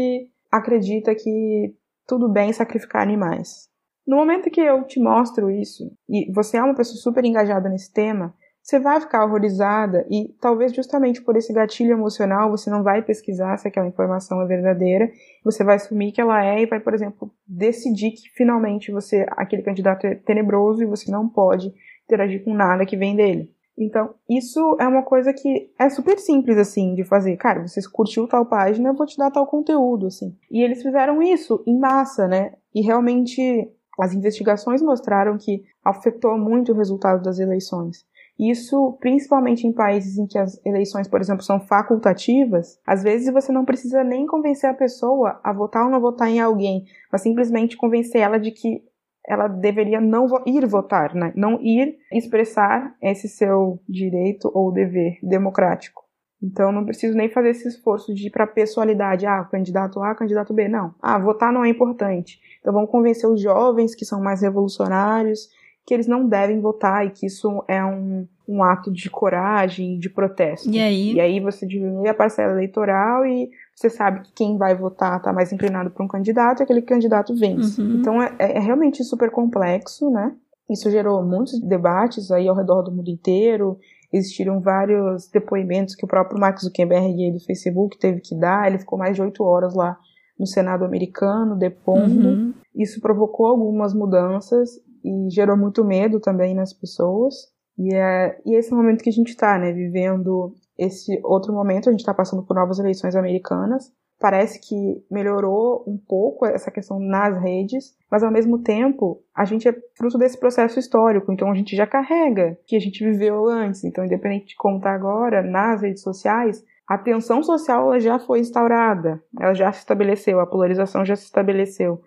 [0.50, 1.74] acredita que
[2.06, 3.68] tudo bem sacrificar animais.
[4.06, 7.92] No momento que eu te mostro isso, e você é uma pessoa super engajada nesse
[7.92, 13.02] tema, você vai ficar horrorizada e talvez justamente por esse gatilho emocional você não vai
[13.02, 15.12] pesquisar se aquela informação é verdadeira,
[15.44, 19.62] você vai assumir que ela é e vai, por exemplo, decidir que finalmente você aquele
[19.62, 21.74] candidato é tenebroso e você não pode
[22.06, 23.52] interagir com nada que vem dele.
[23.76, 27.36] Então, isso é uma coisa que é super simples, assim, de fazer.
[27.36, 30.34] Cara, você curtiu tal página, eu vou te dar tal conteúdo, assim.
[30.50, 32.54] E eles fizeram isso em massa, né?
[32.72, 33.68] E realmente
[34.00, 38.06] as investigações mostraram que afetou muito o resultado das eleições.
[38.38, 43.52] Isso, principalmente em países em que as eleições, por exemplo, são facultativas, às vezes você
[43.52, 47.76] não precisa nem convencer a pessoa a votar ou não votar em alguém, mas simplesmente
[47.76, 48.82] convencer ela de que
[49.26, 51.32] ela deveria não ir votar, né?
[51.34, 56.02] não ir expressar esse seu direito ou dever democrático.
[56.42, 60.14] Então não preciso nem fazer esse esforço de ir para a pessoalidade, ah, candidato A,
[60.14, 60.94] candidato B, não.
[61.00, 62.38] Ah, votar não é importante.
[62.60, 65.48] Então vamos convencer os jovens que são mais revolucionários
[65.86, 70.08] que eles não devem votar e que isso é um, um ato de coragem, de
[70.08, 70.70] protesto.
[70.70, 71.12] E aí?
[71.12, 75.32] E aí você diminui a parcela eleitoral e você sabe que quem vai votar está
[75.32, 77.80] mais inclinado para um candidato e aquele candidato vence.
[77.80, 77.96] Uhum.
[78.00, 80.34] Então é, é realmente super complexo, né?
[80.70, 83.78] Isso gerou muitos debates aí ao redor do mundo inteiro.
[84.10, 88.68] Existiram vários depoimentos que o próprio Mark Zuckerberg do Facebook teve que dar.
[88.68, 89.98] Ele ficou mais de oito horas lá
[90.38, 92.28] no Senado americano depondo.
[92.28, 92.54] Uhum.
[92.74, 97.34] Isso provocou algumas mudanças e gerou muito medo também nas pessoas.
[97.78, 101.92] E é e esse momento que a gente está, né, vivendo esse outro momento, a
[101.92, 103.92] gente está passando por novas eleições americanas.
[104.18, 109.68] Parece que melhorou um pouco essa questão nas redes, mas ao mesmo tempo a gente
[109.68, 113.84] é fruto desse processo histórico, então a gente já carrega que a gente viveu antes.
[113.84, 118.40] Então, independente de como está agora, nas redes sociais, a tensão social ela já foi
[118.40, 122.00] instaurada, ela já se estabeleceu, a polarização já se estabeleceu.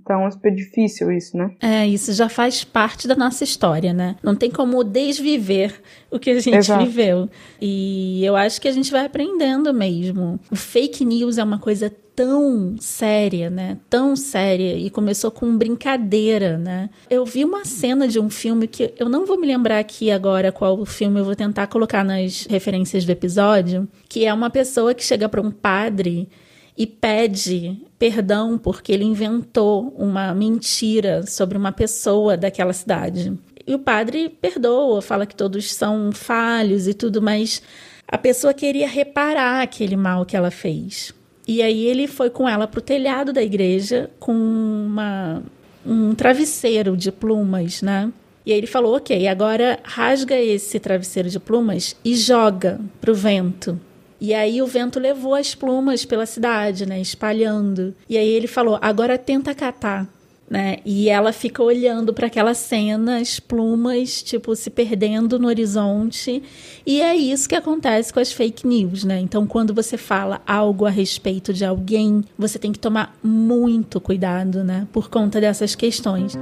[0.00, 1.54] Então é super difícil isso, né?
[1.60, 4.16] É, isso já faz parte da nossa história, né?
[4.22, 6.84] Não tem como desviver o que a gente Exato.
[6.84, 7.28] viveu.
[7.60, 10.40] E eu acho que a gente vai aprendendo mesmo.
[10.50, 13.78] O fake news é uma coisa tão séria, né?
[13.88, 16.90] Tão séria e começou com brincadeira, né?
[17.08, 20.52] Eu vi uma cena de um filme que eu não vou me lembrar aqui agora
[20.52, 24.94] qual o filme, eu vou tentar colocar nas referências do episódio, que é uma pessoa
[24.94, 26.28] que chega para um padre
[26.76, 33.32] e pede perdão porque ele inventou uma mentira sobre uma pessoa daquela cidade.
[33.66, 37.62] E o padre perdoa, fala que todos são falhos e tudo, mas
[38.08, 41.14] a pessoa queria reparar aquele mal que ela fez.
[41.46, 45.42] E aí ele foi com ela para o telhado da igreja com uma,
[45.84, 48.12] um travesseiro de plumas, né?
[48.44, 53.14] E aí ele falou: ok, agora rasga esse travesseiro de plumas e joga para o
[53.14, 53.78] vento.
[54.22, 57.92] E aí o vento levou as plumas pela cidade, né, espalhando.
[58.08, 60.08] E aí ele falou: "Agora tenta catar".
[60.48, 60.76] Né?
[60.84, 66.42] E ela fica olhando para aquela cena, as plumas, tipo, se perdendo no horizonte.
[66.86, 69.18] E é isso que acontece com as fake news, né?
[69.18, 74.62] Então, quando você fala algo a respeito de alguém, você tem que tomar muito cuidado,
[74.62, 74.86] né?
[74.92, 76.36] Por conta dessas questões.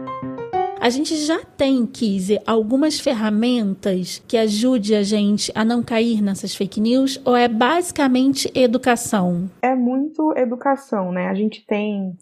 [0.80, 6.54] A gente já tem, Kizzy, algumas ferramentas que ajude a gente a não cair nessas
[6.54, 9.50] fake news ou é basicamente educação?
[9.60, 11.28] É muito educação, né?
[11.28, 12.16] A gente tem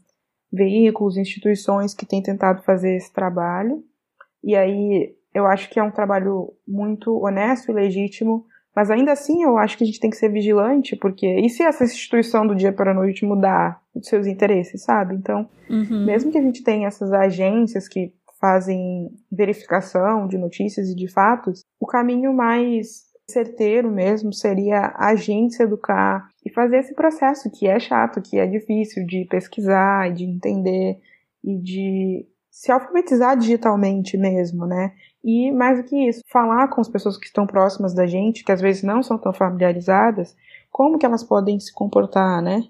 [0.53, 3.85] veículos, instituições que têm tentado fazer esse trabalho.
[4.42, 8.44] E aí eu acho que é um trabalho muito honesto e legítimo,
[8.75, 11.62] mas ainda assim eu acho que a gente tem que ser vigilante, porque e se
[11.62, 15.14] essa instituição do dia para a noite mudar os seus interesses, sabe?
[15.14, 16.05] Então, uhum.
[16.05, 21.64] mesmo que a gente tenha essas agências que fazem verificação de notícias e de fatos,
[21.81, 27.66] o caminho mais certeiro mesmo seria a gente se educar e fazer esse processo que
[27.66, 30.98] é chato, que é difícil de pesquisar de entender
[31.44, 34.92] e de se alfabetizar digitalmente mesmo, né?
[35.22, 38.51] E mais do que isso, falar com as pessoas que estão próximas da gente, que
[38.51, 40.35] às vezes não são tão familiarizadas,
[40.70, 42.64] como que elas podem se comportar, né?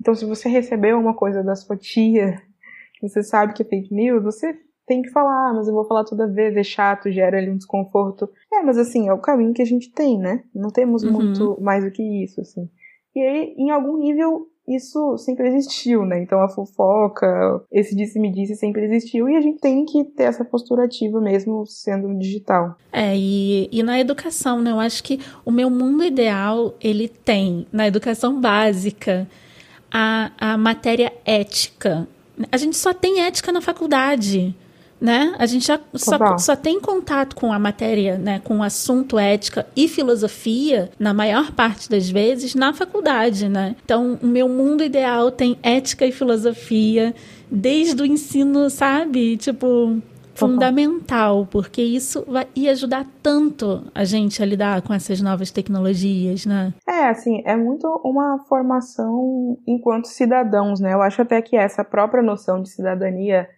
[0.00, 2.40] Então, se você recebeu uma coisa da sua tia,
[2.94, 5.86] que você sabe que é fake news, você tem que falar, ah, mas eu vou
[5.86, 8.28] falar toda vez, é chato, gera ali um desconforto.
[8.52, 10.42] É, mas assim, é o caminho que a gente tem, né?
[10.54, 11.12] Não temos uhum.
[11.12, 12.68] muito mais do que isso, assim.
[13.14, 16.22] E aí, em algum nível, isso sempre existiu, né?
[16.22, 20.84] Então a fofoca, esse disse-me-disse sempre existiu e a gente tem que ter essa postura
[20.84, 22.76] ativa mesmo sendo digital.
[22.92, 24.70] É, e, e na educação, né?
[24.70, 29.28] Eu acho que o meu mundo ideal, ele tem, na educação básica,
[29.90, 32.08] a, a matéria ética.
[32.50, 34.54] A gente só tem ética na faculdade
[35.00, 35.34] né?
[35.38, 39.66] A gente já só, só, tem contato com a matéria, né, com o assunto ética
[39.76, 43.76] e filosofia, na maior parte das vezes, na faculdade, né?
[43.84, 47.14] Então, o meu mundo ideal tem ética e filosofia
[47.50, 49.36] desde o ensino, sabe?
[49.36, 50.00] Tipo,
[50.34, 56.44] fundamental, porque isso vai ia ajudar tanto a gente a lidar com essas novas tecnologias,
[56.44, 56.74] né?
[56.88, 60.92] É, assim, é muito uma formação enquanto cidadãos, né?
[60.92, 63.48] Eu acho até que essa própria noção de cidadania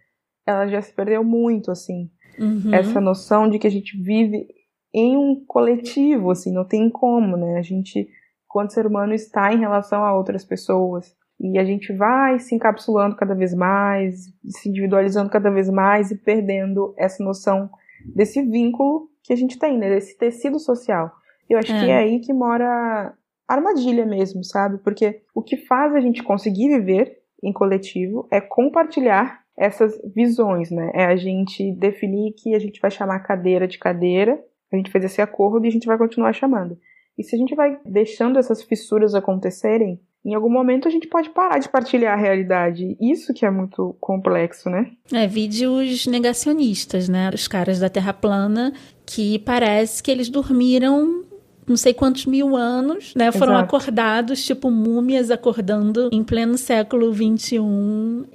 [0.46, 2.10] ela já se perdeu muito, assim.
[2.38, 2.72] Uhum.
[2.72, 4.46] Essa noção de que a gente vive
[4.94, 7.58] em um coletivo, assim, não tem como, né?
[7.58, 8.08] A gente,
[8.48, 11.14] quando ser humano, está em relação a outras pessoas.
[11.38, 16.16] E a gente vai se encapsulando cada vez mais, se individualizando cada vez mais e
[16.16, 17.68] perdendo essa noção
[18.14, 19.90] desse vínculo que a gente tem, né?
[19.90, 21.12] Desse tecido social.
[21.48, 21.80] Eu acho é.
[21.80, 23.14] que é aí que mora
[23.48, 24.78] a armadilha mesmo, sabe?
[24.78, 30.90] Porque o que faz a gente conseguir viver em coletivo é compartilhar essas visões, né?
[30.94, 34.38] É a gente definir que a gente vai chamar cadeira de cadeira,
[34.72, 36.78] a gente fez esse acordo e a gente vai continuar chamando.
[37.18, 41.30] E se a gente vai deixando essas fissuras acontecerem, em algum momento a gente pode
[41.30, 42.96] parar de partilhar a realidade.
[43.00, 44.90] Isso que é muito complexo, né?
[45.12, 47.30] É, vídeos negacionistas, né?
[47.32, 48.72] Os caras da Terra plana
[49.06, 51.24] que parece que eles dormiram
[51.66, 53.32] não sei quantos mil anos, né?
[53.32, 53.76] Foram Exato.
[53.76, 57.58] acordados, tipo múmias acordando em pleno século XXI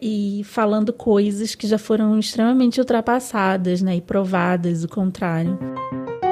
[0.02, 3.96] e falando coisas que já foram extremamente ultrapassadas, né?
[3.96, 5.58] E provadas o contrário.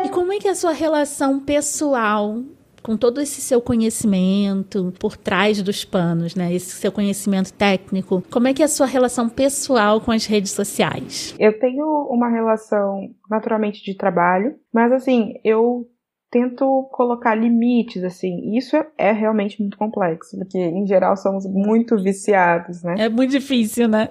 [0.05, 2.41] E como é que é a sua relação pessoal
[2.81, 6.53] com todo esse seu conhecimento por trás dos panos, né?
[6.53, 10.51] Esse seu conhecimento técnico, como é que é a sua relação pessoal com as redes
[10.51, 11.35] sociais?
[11.39, 15.87] Eu tenho uma relação naturalmente de trabalho, mas assim, eu
[16.31, 18.55] tento colocar limites, assim.
[18.55, 22.95] Isso é, é realmente muito complexo, porque em geral somos muito viciados, né?
[22.97, 24.09] É muito difícil, né?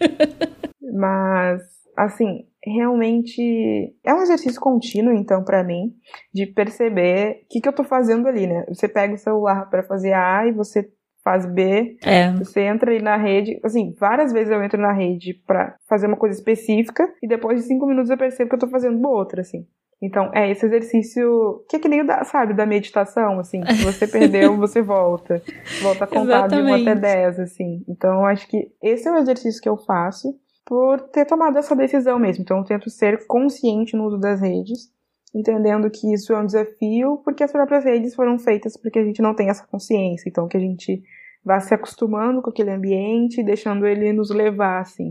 [0.92, 1.62] Mas,
[1.96, 5.94] assim, realmente é um exercício contínuo, então, para mim,
[6.32, 8.64] de perceber o que, que eu tô fazendo ali, né?
[8.68, 10.90] Você pega o celular para fazer A e você
[11.22, 12.32] faz B, é.
[12.32, 16.16] você entra ali na rede, assim, várias vezes eu entro na rede para fazer uma
[16.16, 19.66] coisa específica e depois de cinco minutos eu percebo que eu tô fazendo outra, assim.
[20.00, 23.84] Então, é esse exercício que é que nem o da, sabe, da meditação, assim, se
[23.84, 25.42] você perdeu, você volta.
[25.82, 27.84] Volta a contar de 1 até 10, assim.
[27.88, 32.18] Então, acho que esse é o exercício que eu faço por ter tomado essa decisão
[32.18, 32.42] mesmo.
[32.42, 34.88] Então, eu tento ser consciente no uso das redes,
[35.34, 39.20] entendendo que isso é um desafio, porque as próprias redes foram feitas porque a gente
[39.20, 40.28] não tem essa consciência.
[40.28, 41.02] Então, que a gente
[41.44, 45.10] vá se acostumando com aquele ambiente, deixando ele nos levar, assim.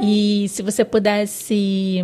[0.00, 2.02] E se você pudesse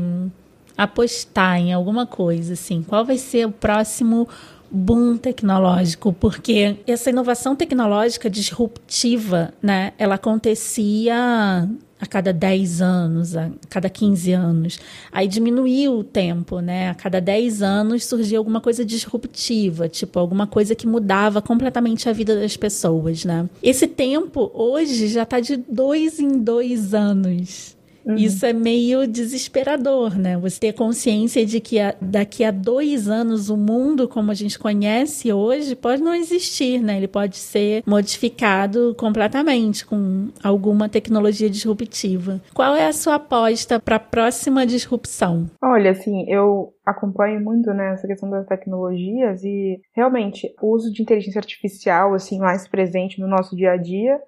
[0.78, 4.28] apostar em alguma coisa, assim, qual vai ser o próximo
[4.70, 11.68] boom tecnológico, porque essa inovação tecnológica disruptiva, né, ela acontecia
[12.00, 14.78] a cada 10 anos, a cada 15 anos.
[15.10, 16.90] Aí diminuiu o tempo, né?
[16.90, 22.12] A cada 10 anos surgia alguma coisa disruptiva, tipo alguma coisa que mudava completamente a
[22.12, 23.48] vida das pessoas, né?
[23.60, 27.76] Esse tempo hoje já está de dois em dois anos.
[28.08, 28.14] Uhum.
[28.14, 30.38] Isso é meio desesperador, né?
[30.38, 34.58] Você ter consciência de que a, daqui a dois anos o mundo como a gente
[34.58, 36.96] conhece hoje pode não existir, né?
[36.96, 42.40] Ele pode ser modificado completamente com alguma tecnologia disruptiva.
[42.54, 45.50] Qual é a sua aposta para a próxima disrupção?
[45.62, 51.02] Olha, assim, eu acompanho muito né, essa questão das tecnologias e realmente o uso de
[51.02, 54.18] inteligência artificial assim mais presente no nosso dia a dia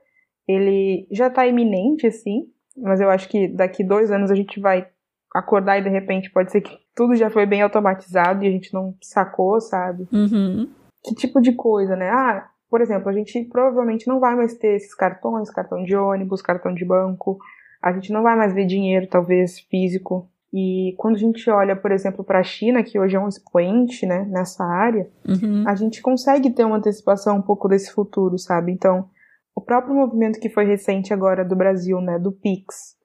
[0.46, 2.42] ele já está iminente assim
[2.80, 4.86] mas eu acho que daqui dois anos a gente vai
[5.34, 8.74] acordar e de repente pode ser que tudo já foi bem automatizado e a gente
[8.74, 10.08] não sacou, sabe?
[10.12, 10.68] Uhum.
[11.04, 12.10] Que tipo de coisa, né?
[12.10, 16.42] Ah, por exemplo, a gente provavelmente não vai mais ter esses cartões, cartão de ônibus,
[16.42, 17.38] cartão de banco,
[17.82, 20.28] a gente não vai mais ver dinheiro, talvez, físico.
[20.52, 24.04] E quando a gente olha, por exemplo, para a China, que hoje é um expoente
[24.04, 25.64] né, nessa área, uhum.
[25.66, 28.72] a gente consegue ter uma antecipação um pouco desse futuro, sabe?
[28.72, 29.08] Então,
[29.54, 32.96] o próprio movimento que foi recente agora do Brasil, né, do Pix,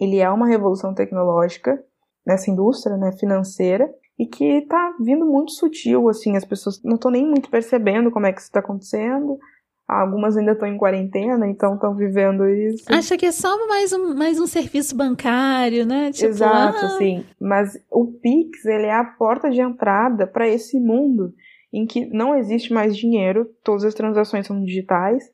[0.00, 1.82] ele é uma revolução tecnológica
[2.26, 7.10] nessa indústria, né, financeira, e que está vindo muito sutil, assim, as pessoas não estão
[7.10, 9.38] nem muito percebendo como é que isso está acontecendo.
[9.86, 12.84] Algumas ainda estão em quarentena, então estão vivendo isso.
[12.88, 16.10] Acha que é só mais um, mais um serviço bancário, né?
[16.10, 16.88] Tipo, Exato, ah...
[16.96, 17.24] sim.
[17.38, 21.34] Mas o Pix, ele é a porta de entrada para esse mundo
[21.70, 25.24] em que não existe mais dinheiro, todas as transações são digitais,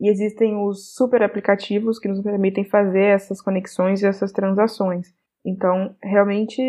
[0.00, 5.12] e existem os super aplicativos que nos permitem fazer essas conexões e essas transações.
[5.44, 6.62] Então, realmente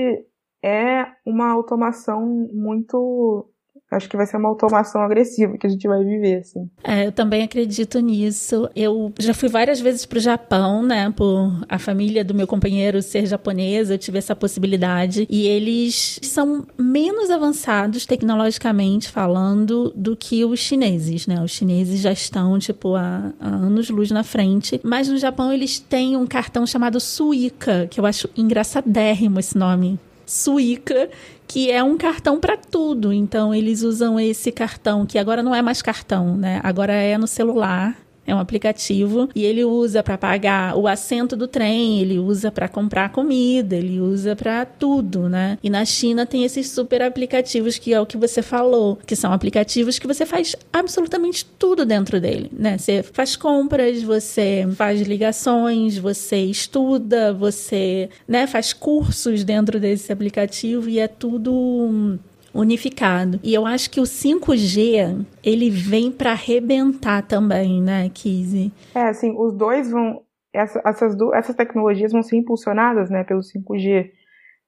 [0.64, 3.51] é uma automação muito
[3.92, 6.70] Acho que vai ser uma automação agressiva que a gente vai viver, assim.
[6.82, 8.70] É, eu também acredito nisso.
[8.74, 11.12] Eu já fui várias vezes para o Japão, né?
[11.12, 15.28] Por a família do meu companheiro ser japonesa, eu tive essa possibilidade.
[15.30, 21.44] E eles são menos avançados tecnologicamente falando do que os chineses, né?
[21.44, 24.80] Os chineses já estão, tipo, há, há anos-luz na frente.
[24.84, 30.00] Mas no Japão eles têm um cartão chamado Suica, que eu acho engraçadérrimo esse nome.
[30.26, 31.10] Suica,
[31.48, 33.12] que é um cartão para tudo.
[33.12, 36.60] Então eles usam esse cartão que agora não é mais cartão, né?
[36.64, 41.48] Agora é no celular é um aplicativo e ele usa para pagar o assento do
[41.48, 45.58] trem, ele usa para comprar comida, ele usa para tudo, né?
[45.64, 49.34] E na China tem esses super aplicativos que é o que você falou, que são
[49.34, 52.78] aplicativos que você faz absolutamente tudo dentro dele, né?
[52.78, 60.90] Você faz compras, você faz ligações, você estuda, você, né, faz cursos dentro desse aplicativo
[60.90, 62.20] e é tudo
[62.54, 63.40] unificado.
[63.44, 68.72] E eu acho que o 5G, ele vem para arrebentar também, né, Kizzy?
[68.94, 70.22] É, assim, os dois vão
[70.54, 74.12] essa, essas, essas tecnologias vão ser impulsionadas né, pelo 5G,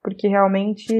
[0.01, 0.93] porque realmente,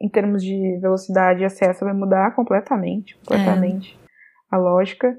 [0.00, 4.56] em termos de velocidade e acesso, vai mudar completamente, completamente é.
[4.56, 5.16] a lógica.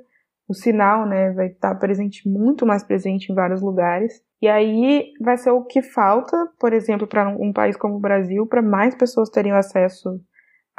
[0.48, 4.24] O sinal né, vai estar presente, muito mais presente em vários lugares.
[4.42, 8.48] E aí vai ser o que falta, por exemplo, para um país como o Brasil,
[8.48, 10.20] para mais pessoas terem acesso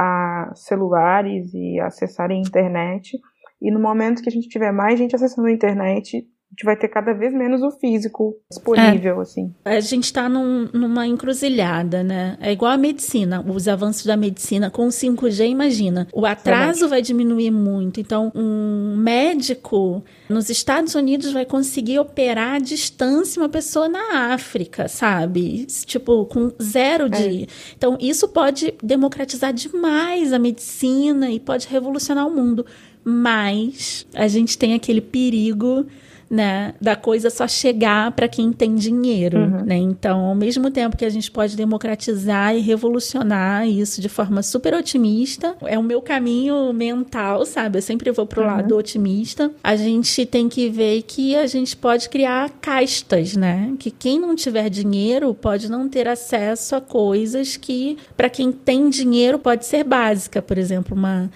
[0.02, 3.18] a celulares e acessarem a internet.
[3.60, 6.76] E no momento que a gente tiver mais gente acessando a internet, a gente vai
[6.76, 9.22] ter cada vez menos o físico disponível, é.
[9.22, 9.54] assim.
[9.64, 12.36] A gente está num, numa encruzilhada, né?
[12.40, 16.08] É igual a medicina, os avanços da medicina com o 5G, imagina.
[16.12, 18.00] O atraso vai diminuir muito.
[18.00, 24.88] Então, um médico nos Estados Unidos vai conseguir operar à distância uma pessoa na África,
[24.88, 25.66] sabe?
[25.86, 27.44] Tipo, com zero de.
[27.44, 27.46] É.
[27.76, 32.66] Então, isso pode democratizar demais a medicina e pode revolucionar o mundo.
[33.04, 35.86] Mas a gente tem aquele perigo
[36.30, 39.64] né, da coisa só chegar para quem tem dinheiro, uhum.
[39.64, 39.76] né?
[39.76, 44.72] Então, ao mesmo tempo que a gente pode democratizar e revolucionar isso de forma super
[44.72, 47.78] otimista, é o meu caminho mental, sabe?
[47.78, 48.46] Eu sempre vou pro uhum.
[48.46, 49.50] lado otimista.
[49.64, 53.74] A gente tem que ver que a gente pode criar castas, né?
[53.76, 58.88] Que quem não tiver dinheiro pode não ter acesso a coisas que para quem tem
[58.88, 61.28] dinheiro pode ser básica, por exemplo, uma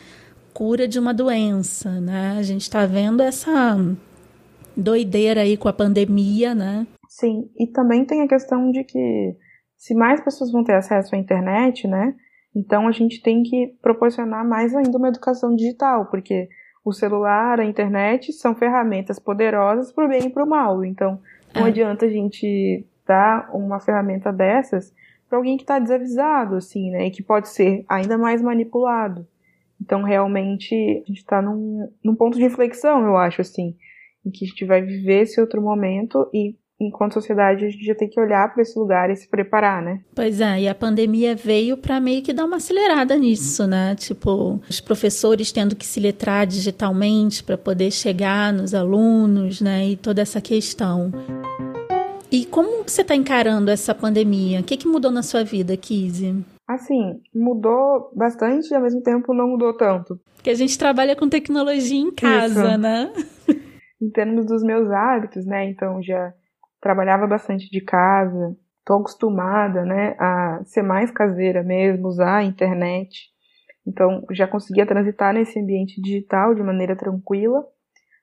[0.53, 2.37] cura de uma doença, né?
[2.39, 3.77] A gente está vendo essa
[4.77, 6.87] doideira aí com a pandemia, né?
[7.09, 9.37] Sim, e também tem a questão de que
[9.77, 12.15] se mais pessoas vão ter acesso à internet, né?
[12.55, 16.49] Então a gente tem que proporcionar mais ainda uma educação digital, porque
[16.85, 20.85] o celular, a internet são ferramentas poderosas para o bem e para o mal.
[20.85, 21.21] Então
[21.55, 21.69] não é.
[21.69, 24.93] adianta a gente dar uma ferramenta dessas
[25.29, 27.07] para alguém que está desavisado, assim, né?
[27.07, 29.27] E que pode ser ainda mais manipulado.
[29.81, 33.77] Então realmente a gente está num, num ponto de inflexão, eu acho, assim
[34.25, 37.95] em que a gente vai viver esse outro momento e enquanto sociedade a gente já
[37.95, 40.01] tem que olhar para esse lugar e se preparar, né?
[40.15, 43.95] Pois é, e a pandemia veio para meio que dar uma acelerada nisso, né?
[43.95, 49.89] Tipo, os professores tendo que se letrar digitalmente para poder chegar nos alunos, né?
[49.89, 51.13] E toda essa questão.
[52.31, 54.61] E como você está encarando essa pandemia?
[54.61, 56.45] O que, que mudou na sua vida, Kizzy?
[56.67, 60.19] Assim, mudou bastante e ao mesmo tempo não mudou tanto.
[60.35, 62.79] Porque a gente trabalha com tecnologia em casa, Isso.
[62.79, 63.13] né?
[64.05, 65.65] em termos dos meus hábitos, né?
[65.65, 66.33] Então já
[66.81, 73.31] trabalhava bastante de casa, tô acostumada, né, a ser mais caseira mesmo, usar a internet.
[73.87, 77.65] Então já conseguia transitar nesse ambiente digital de maneira tranquila.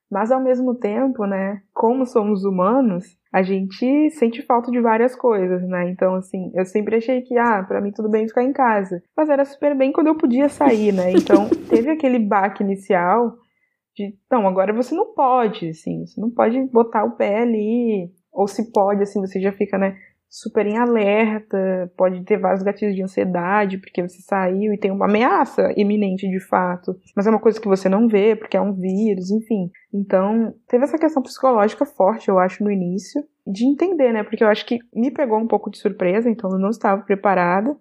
[0.10, 5.66] Mas ao mesmo tempo, né, como somos humanos, a gente sente falta de várias coisas,
[5.66, 5.90] né?
[5.90, 9.02] Então, assim, eu sempre achei que, ah, para mim tudo bem ficar em casa.
[9.16, 11.14] Mas era super bem quando eu podia sair, né?
[11.14, 13.38] Então, teve aquele baque inicial
[13.96, 18.48] de, não, agora você não pode, assim, você não pode botar o pé ali, ou
[18.48, 19.98] se pode, assim, você já fica, né,
[20.30, 25.06] super em alerta, pode ter vários gatilhos de ansiedade, porque você saiu e tem uma
[25.06, 28.74] ameaça iminente de fato, mas é uma coisa que você não vê, porque é um
[28.74, 29.70] vírus, enfim.
[29.94, 34.48] Então, teve essa questão psicológica forte, eu acho, no início, de entender, né, porque eu
[34.48, 37.76] acho que me pegou um pouco de surpresa, então eu não estava preparada.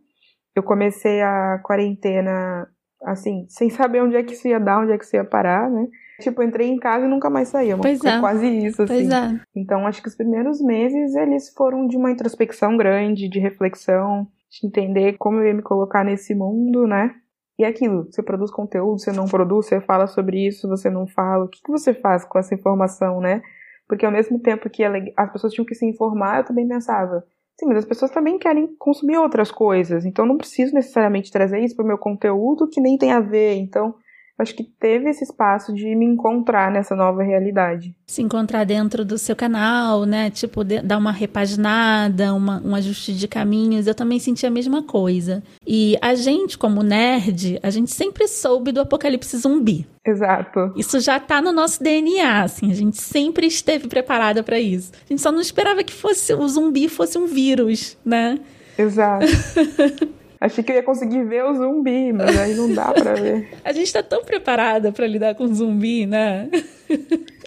[0.56, 2.66] Eu comecei a quarentena
[3.02, 5.70] assim, sem saber onde é que isso ia dar, onde é que isso ia parar,
[5.70, 5.86] né?
[6.20, 7.76] Tipo, entrei em casa e nunca mais saía.
[7.76, 8.20] Pois é.
[8.20, 8.94] quase isso, assim.
[8.94, 9.40] Pois é.
[9.54, 14.66] Então, acho que os primeiros meses, eles foram de uma introspecção grande, de reflexão, de
[14.66, 17.14] entender como eu ia me colocar nesse mundo, né?
[17.58, 21.06] E é aquilo, você produz conteúdo, você não produz, você fala sobre isso, você não
[21.06, 21.44] fala.
[21.44, 23.42] O que, que você faz com essa informação, né?
[23.86, 27.24] Porque ao mesmo tempo que as pessoas tinham que se informar, eu também pensava,
[27.60, 31.76] Sim, mas as pessoas também querem consumir outras coisas, então não preciso necessariamente trazer isso
[31.76, 33.56] para o meu conteúdo que nem tem a ver.
[33.56, 33.94] Então,
[34.40, 37.94] acho que teve esse espaço de me encontrar nessa nova realidade.
[38.06, 40.30] Se encontrar dentro do seu canal, né?
[40.30, 43.86] Tipo, dar uma repaginada, uma, um ajuste de caminhos.
[43.86, 45.42] Eu também senti a mesma coisa.
[45.66, 49.86] E a gente, como nerd, a gente sempre soube do apocalipse zumbi.
[50.04, 50.72] Exato.
[50.76, 52.70] Isso já tá no nosso DNA, assim.
[52.70, 54.92] A gente sempre esteve preparada para isso.
[54.94, 58.38] A gente só não esperava que fosse o zumbi fosse um vírus, né?
[58.78, 59.26] Exato.
[60.40, 63.50] Achei que eu ia conseguir ver o zumbi, mas aí não dá pra ver.
[63.62, 66.48] A gente tá tão preparada para lidar com zumbi, né?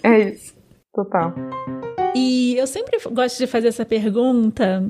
[0.02, 0.54] É isso.
[0.94, 1.34] Total.
[2.14, 4.84] E eu sempre gosto de fazer essa pergunta.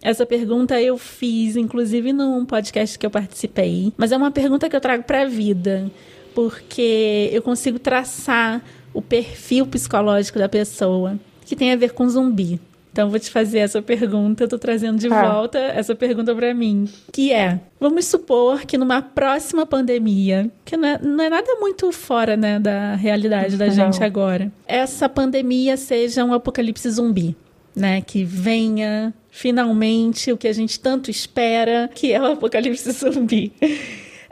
[0.00, 3.92] Essa pergunta eu fiz, inclusive, num podcast que eu participei.
[3.96, 5.90] Mas é uma pergunta que eu trago pra vida.
[6.36, 8.62] Porque eu consigo traçar
[8.94, 12.60] o perfil psicológico da pessoa que tem a ver com zumbi.
[12.98, 15.22] Então, vou te fazer essa pergunta, eu tô trazendo de ah.
[15.22, 20.88] volta essa pergunta para mim, que é, vamos supor que numa próxima pandemia, que não
[20.88, 23.72] é, não é nada muito fora, né, da realidade da não.
[23.72, 27.36] gente agora, essa pandemia seja um apocalipse zumbi.
[27.76, 28.00] né?
[28.00, 33.52] Que venha finalmente o que a gente tanto espera, que é o apocalipse zumbi.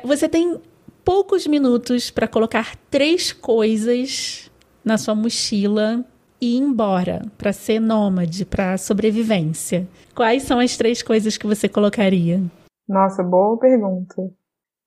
[0.03, 0.57] Você tem
[1.05, 4.51] poucos minutos para colocar três coisas
[4.85, 6.05] na sua mochila
[6.41, 9.87] e ir embora para ser nômade, para sobrevivência.
[10.15, 12.41] Quais são as três coisas que você colocaria?
[12.89, 14.15] Nossa, boa pergunta.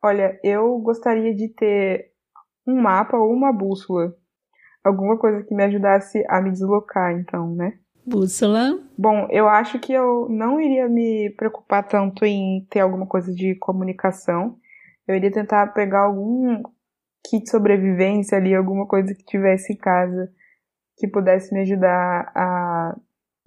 [0.03, 2.11] Olha, eu gostaria de ter
[2.65, 4.13] um mapa ou uma bússola.
[4.83, 7.73] Alguma coisa que me ajudasse a me deslocar, então, né?
[8.05, 8.79] Bússola.
[8.97, 13.55] Bom, eu acho que eu não iria me preocupar tanto em ter alguma coisa de
[13.55, 14.57] comunicação.
[15.07, 16.63] Eu iria tentar pegar algum
[17.27, 20.31] kit de sobrevivência ali, alguma coisa que tivesse em casa
[20.99, 22.95] que pudesse me ajudar a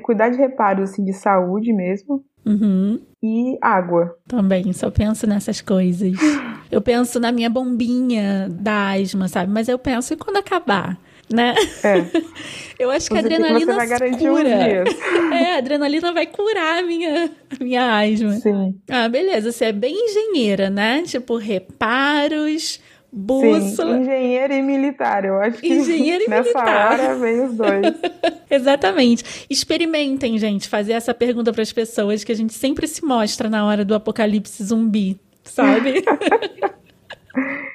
[0.02, 2.24] cuidar de reparos assim, de saúde mesmo.
[2.44, 2.98] Uhum.
[3.22, 4.16] E água.
[4.26, 6.12] Também, só penso nessas coisas.
[6.72, 9.52] Eu penso na minha bombinha da asma, sabe?
[9.52, 10.98] Mas eu penso, e quando acabar?
[11.30, 11.54] Né?
[11.84, 11.98] É.
[12.78, 14.42] Eu acho que a Você que adrenalina uns cura.
[14.42, 14.88] dias.
[15.32, 18.32] É, a adrenalina vai curar a minha, a minha asma.
[18.32, 18.74] Sim.
[18.90, 19.52] Ah, beleza.
[19.52, 21.02] Você é bem engenheira, né?
[21.02, 22.80] Tipo, reparos,
[23.12, 23.96] bússola.
[23.96, 25.24] Sim, engenheiro e militar.
[25.24, 26.92] Eu acho que Engenheiro e nessa militar.
[27.00, 27.86] hora vem os dois.
[28.50, 29.46] Exatamente.
[29.50, 33.66] Experimentem, gente, fazer essa pergunta para as pessoas que a gente sempre se mostra na
[33.66, 36.02] hora do apocalipse zumbi, sabe?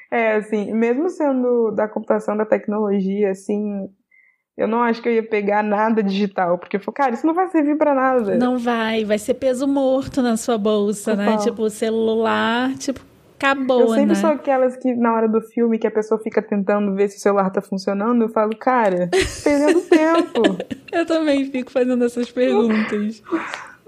[0.09, 3.89] É, assim, mesmo sendo da computação, da tecnologia, assim,
[4.57, 7.33] eu não acho que eu ia pegar nada digital, porque eu falei, cara, isso não
[7.33, 8.37] vai servir pra nada.
[8.37, 11.37] Não vai, vai ser peso morto na sua bolsa, né?
[11.37, 13.01] Tipo, celular, tipo,
[13.37, 14.15] acabou, eu sempre né?
[14.15, 17.19] sou aquelas que, na hora do filme, que a pessoa fica tentando ver se o
[17.19, 19.09] celular tá funcionando, eu falo, cara,
[19.43, 20.57] perdendo tempo.
[20.91, 23.21] Eu também fico fazendo essas perguntas.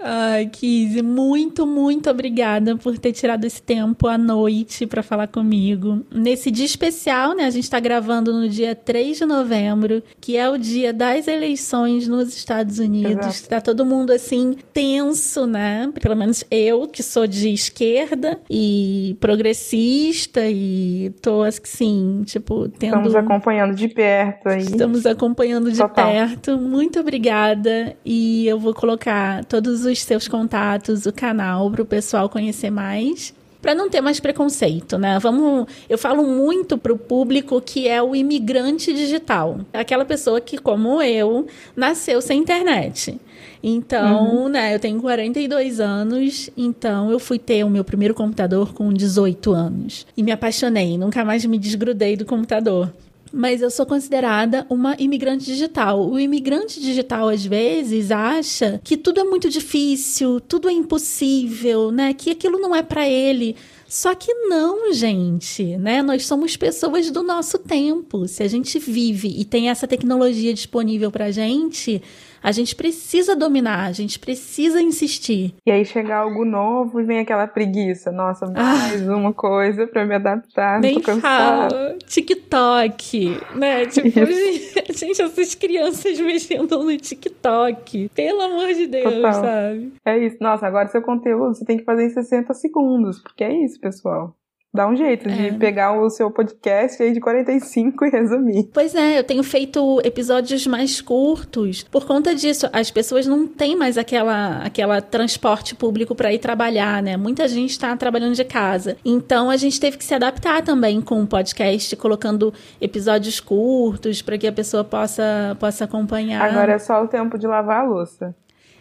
[0.02, 6.04] Ai, Kizzy, muito, muito obrigada por ter tirado esse tempo à noite para falar comigo.
[6.10, 7.44] Nesse dia especial, né?
[7.44, 12.08] A gente tá gravando no dia 3 de novembro, que é o dia das eleições
[12.08, 13.26] nos Estados Unidos.
[13.26, 13.48] Exato.
[13.48, 15.92] Tá todo mundo assim tenso, né?
[16.00, 23.14] Pelo menos eu, que sou de esquerda e progressista e tô assim, tipo, tendo Estamos
[23.14, 24.62] acompanhando de perto aí.
[24.62, 26.10] Estamos acompanhando de Total.
[26.10, 26.56] perto.
[26.56, 27.94] Muito obrigada.
[28.04, 33.34] E eu vou colocar todos os seus contatos, o canal, para o pessoal conhecer mais.
[33.60, 35.18] Para não ter mais preconceito, né?
[35.18, 41.02] Vamos, eu falo muito pro público que é o imigrante digital, aquela pessoa que, como
[41.02, 43.20] eu, nasceu sem internet.
[43.62, 48.90] Então, né, eu tenho 42 anos, então eu fui ter o meu primeiro computador com
[48.90, 52.90] 18 anos e me apaixonei, nunca mais me desgrudei do computador.
[53.32, 56.08] Mas eu sou considerada uma imigrante digital.
[56.08, 62.12] O imigrante digital, às vezes, acha que tudo é muito difícil, tudo é impossível, né?
[62.12, 63.54] Que aquilo não é para ele.
[63.88, 66.02] Só que não, gente, né?
[66.02, 68.26] Nós somos pessoas do nosso tempo.
[68.28, 72.00] Se a gente vive e tem essa tecnologia disponível pra gente,
[72.42, 75.54] a gente precisa dominar, a gente precisa insistir.
[75.66, 78.10] E aí chega algo novo e vem aquela preguiça.
[78.10, 80.76] Nossa, mais uma coisa pra me adaptar.
[80.76, 80.80] Ah.
[80.80, 81.96] Nem fala.
[82.06, 83.86] TikTok, né?
[83.90, 84.08] Tipo,
[84.94, 88.08] gente, essas crianças mexendo no TikTok.
[88.14, 89.32] Pelo amor de Deus, Total.
[89.32, 89.92] sabe?
[90.04, 90.36] É isso.
[90.40, 94.34] Nossa, agora seu conteúdo você tem que fazer em 60 segundos, porque é isso, pessoal.
[94.72, 95.32] Dá um jeito É.
[95.32, 98.68] de pegar o seu podcast aí de 45 e resumir.
[98.72, 101.82] Pois é, eu tenho feito episódios mais curtos.
[101.90, 107.02] Por conta disso, as pessoas não têm mais aquela, aquela transporte público para ir trabalhar,
[107.02, 107.16] né?
[107.16, 108.96] Muita gente está trabalhando de casa.
[109.04, 114.38] Então a gente teve que se adaptar também com o podcast, colocando episódios curtos para
[114.38, 116.42] que a pessoa possa, possa acompanhar.
[116.48, 118.34] Agora é só o tempo de lavar a louça.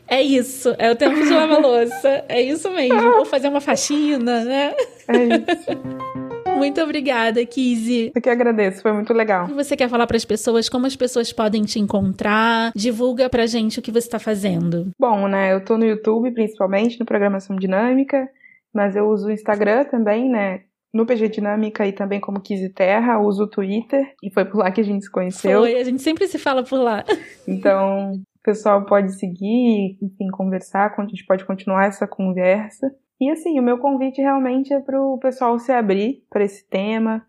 [0.09, 2.25] É isso, é o tempo de lavar louça.
[2.27, 3.17] É isso mesmo.
[3.17, 4.73] Ou fazer uma faxina, né?
[5.07, 6.57] É isso.
[6.57, 8.11] Muito obrigada, Kizzy.
[8.13, 9.47] Eu que agradeço, foi muito legal.
[9.47, 12.71] Você quer falar para as pessoas como as pessoas podem te encontrar?
[12.75, 14.89] Divulga pra gente o que você está fazendo.
[14.99, 18.27] Bom, né, eu tô no YouTube, principalmente, no Programação Dinâmica,
[18.73, 20.61] mas eu uso o Instagram também, né,
[20.93, 24.71] no PG Dinâmica e também como Quise Terra, uso o Twitter, e foi por lá
[24.71, 25.61] que a gente se conheceu.
[25.61, 27.05] Foi, a gente sempre se fala por lá.
[27.47, 32.89] Então, o pessoal pode seguir, enfim, conversar, a gente pode continuar essa conversa.
[33.19, 37.25] E assim, o meu convite realmente é para o pessoal se abrir para esse tema,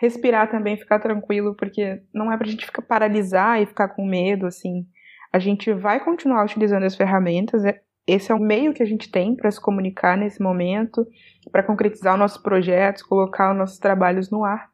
[0.00, 4.46] respirar também, ficar tranquilo, porque não é pra gente ficar paralisar e ficar com medo,
[4.46, 4.86] assim.
[5.32, 9.10] A gente vai continuar utilizando as ferramentas, é- esse é o meio que a gente
[9.10, 11.06] tem para se comunicar nesse momento,
[11.50, 14.70] para concretizar os nossos projetos, colocar os nossos trabalhos no ar.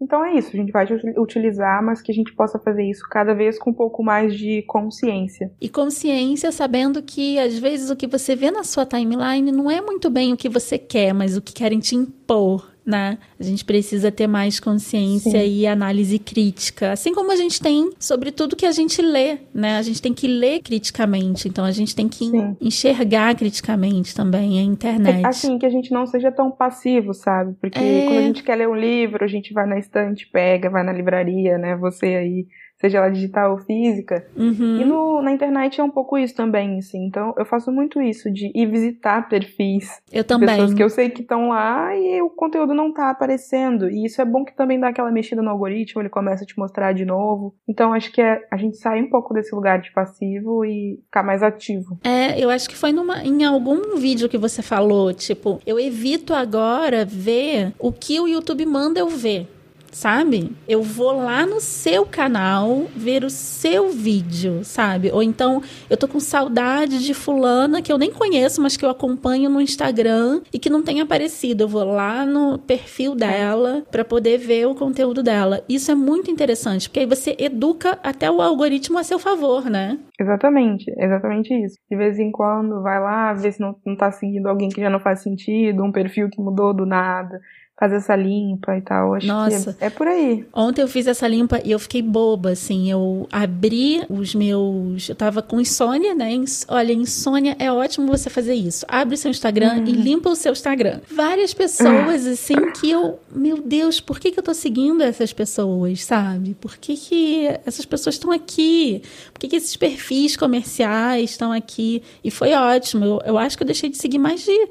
[0.00, 3.02] Então é isso, a gente vai util- utilizar, mas que a gente possa fazer isso
[3.10, 5.50] cada vez com um pouco mais de consciência.
[5.60, 9.80] E consciência sabendo que às vezes o que você vê na sua timeline não é
[9.80, 12.75] muito bem o que você quer, mas o que querem te impor.
[12.86, 13.18] Né?
[13.38, 15.48] A gente precisa ter mais consciência Sim.
[15.48, 19.76] e análise crítica, assim como a gente tem sobre tudo que a gente lê, né?
[19.76, 22.56] A gente tem que ler criticamente, então a gente tem que Sim.
[22.60, 25.24] enxergar criticamente também a internet.
[25.24, 27.54] É, assim, que a gente não seja tão passivo, sabe?
[27.60, 28.06] Porque é...
[28.06, 30.92] quando a gente quer ler um livro, a gente vai na estante, pega, vai na
[30.92, 31.76] livraria, né?
[31.76, 32.46] Você aí
[32.78, 34.26] seja ela digital ou física.
[34.36, 34.80] Uhum.
[34.80, 37.06] E no, na internet é um pouco isso também, assim.
[37.06, 40.00] Então eu faço muito isso, de ir visitar perfis.
[40.12, 40.48] Eu também.
[40.48, 43.90] Pessoas que eu sei que estão lá e o conteúdo não tá aparecendo.
[43.90, 46.58] E isso é bom que também dá aquela mexida no algoritmo, ele começa a te
[46.58, 47.54] mostrar de novo.
[47.68, 51.22] Então acho que é a gente sai um pouco desse lugar de passivo e ficar
[51.22, 51.98] mais ativo.
[52.04, 56.34] É, eu acho que foi numa, em algum vídeo que você falou, tipo, eu evito
[56.34, 59.55] agora ver o que o YouTube manda eu ver
[59.90, 60.52] sabe?
[60.68, 65.10] Eu vou lá no seu canal ver o seu vídeo, sabe?
[65.12, 68.90] Ou então eu tô com saudade de fulana que eu nem conheço, mas que eu
[68.90, 71.64] acompanho no Instagram e que não tem aparecido.
[71.64, 75.62] Eu vou lá no perfil dela para poder ver o conteúdo dela.
[75.68, 79.98] Isso é muito interessante, porque aí você educa até o algoritmo a seu favor, né?
[80.18, 81.76] Exatamente, exatamente isso.
[81.90, 84.90] De vez em quando vai lá ver se não, não tá seguindo alguém que já
[84.90, 87.40] não faz sentido, um perfil que mudou do nada
[87.78, 89.14] fazer essa limpa e tal.
[89.14, 89.74] Acho Nossa.
[89.74, 90.46] que é, é, por aí.
[90.52, 92.90] Ontem eu fiz essa limpa e eu fiquei boba, assim.
[92.90, 95.08] Eu abri os meus.
[95.08, 96.30] Eu tava com insônia, né?
[96.68, 98.86] Olha, insônia é ótimo você fazer isso.
[98.88, 100.02] Abre seu Instagram e uhum.
[100.02, 101.00] limpa o seu Instagram.
[101.10, 103.20] Várias pessoas, assim, que eu.
[103.30, 106.54] Meu Deus, por que, que eu tô seguindo essas pessoas, sabe?
[106.54, 109.02] Por que, que essas pessoas estão aqui?
[109.32, 112.02] Por que, que esses perfis comerciais estão aqui?
[112.24, 113.04] E foi ótimo.
[113.04, 114.68] Eu, eu acho que eu deixei de seguir mais de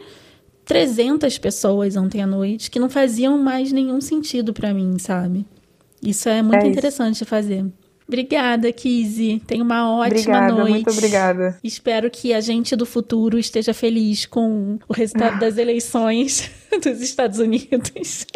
[0.65, 5.45] 300 pessoas ontem à noite que não faziam mais nenhum sentido para mim, sabe?
[6.01, 7.65] Isso é muito é interessante fazer.
[8.07, 9.41] Obrigada, Kizzy.
[9.47, 10.71] Tenha uma ótima obrigada, noite.
[10.71, 11.57] Muito obrigada.
[11.63, 16.51] Espero que a gente do futuro esteja feliz com o resultado das eleições
[16.83, 18.27] dos Estados Unidos.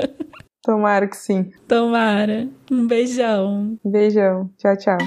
[0.64, 1.52] Tomara que sim.
[1.68, 2.48] Tomara.
[2.72, 3.78] Um beijão.
[3.86, 4.50] Beijão.
[4.58, 4.98] Tchau, tchau.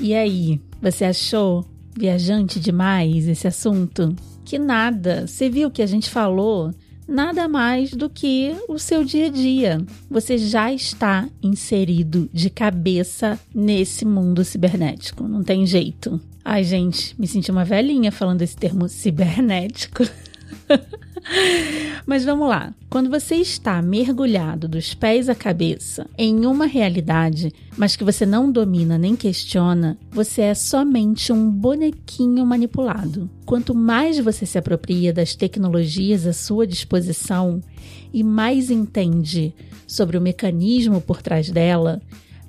[0.00, 1.64] E aí, você achou
[1.96, 4.14] viajante demais esse assunto?
[4.44, 5.26] Que nada.
[5.26, 6.72] Você viu que a gente falou?
[7.08, 9.80] Nada mais do que o seu dia a dia.
[10.10, 15.26] Você já está inserido de cabeça nesse mundo cibernético.
[15.28, 16.20] Não tem jeito.
[16.44, 20.04] Ai, gente, me senti uma velhinha falando esse termo cibernético.
[22.06, 22.72] Mas vamos lá.
[22.88, 28.50] Quando você está mergulhado dos pés à cabeça em uma realidade, mas que você não
[28.50, 33.28] domina nem questiona, você é somente um bonequinho manipulado.
[33.44, 37.60] Quanto mais você se apropria das tecnologias à sua disposição
[38.12, 39.54] e mais entende
[39.86, 42.00] sobre o mecanismo por trás dela,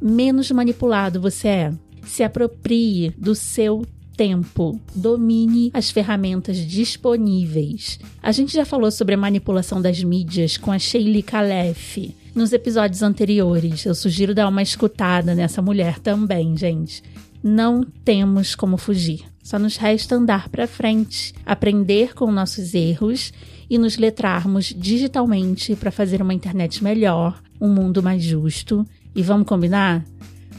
[0.02, 1.74] menos manipulado você é.
[2.06, 3.86] Se aproprie do seu
[4.18, 4.82] tempo.
[4.96, 8.00] Domine as ferramentas disponíveis.
[8.22, 13.04] A gente já falou sobre a manipulação das mídias com a Sheila Calef nos episódios
[13.04, 13.86] anteriores.
[13.86, 17.04] Eu sugiro dar uma escutada nessa mulher também, gente.
[17.44, 19.24] Não temos como fugir.
[19.44, 23.32] Só nos resta andar para frente, aprender com nossos erros
[23.70, 28.86] e nos letrarmos digitalmente para fazer uma internet melhor, um mundo mais justo.
[29.16, 30.04] E vamos combinar?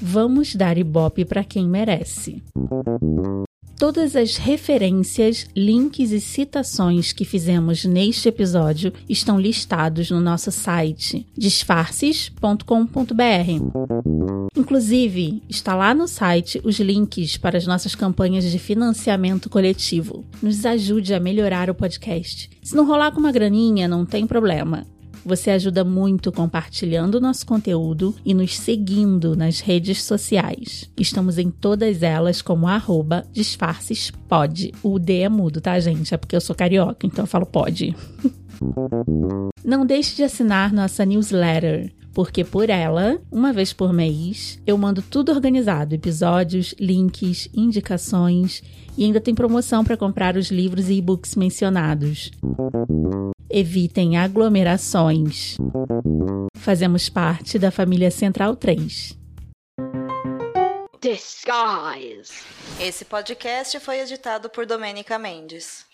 [0.01, 2.43] Vamos dar ibope para quem merece.
[3.79, 11.25] Todas as referências, links e citações que fizemos neste episódio estão listados no nosso site
[11.37, 12.59] disfarces.com.br.
[14.57, 20.25] Inclusive, está lá no site os links para as nossas campanhas de financiamento coletivo.
[20.43, 22.51] Nos ajude a melhorar o podcast.
[22.61, 24.85] Se não rolar com uma graninha, não tem problema.
[25.25, 30.91] Você ajuda muito compartilhando nosso conteúdo e nos seguindo nas redes sociais.
[30.97, 34.73] Estamos em todas elas como arroba disfarcespod.
[34.83, 36.15] O D é mudo, tá, gente?
[36.15, 37.95] É porque eu sou carioca, então eu falo pode.
[39.65, 45.01] Não deixe de assinar nossa newsletter porque por ela, uma vez por mês, eu mando
[45.01, 48.61] tudo organizado: episódios, links, indicações
[48.97, 52.33] e ainda tem promoção para comprar os livros e e-books mencionados.
[53.49, 55.59] Evitem aglomerações.
[56.57, 59.17] Fazemos parte da família Central 3.
[61.01, 62.43] Disguise.
[62.81, 65.88] Esse podcast foi editado por Domênica Mendes.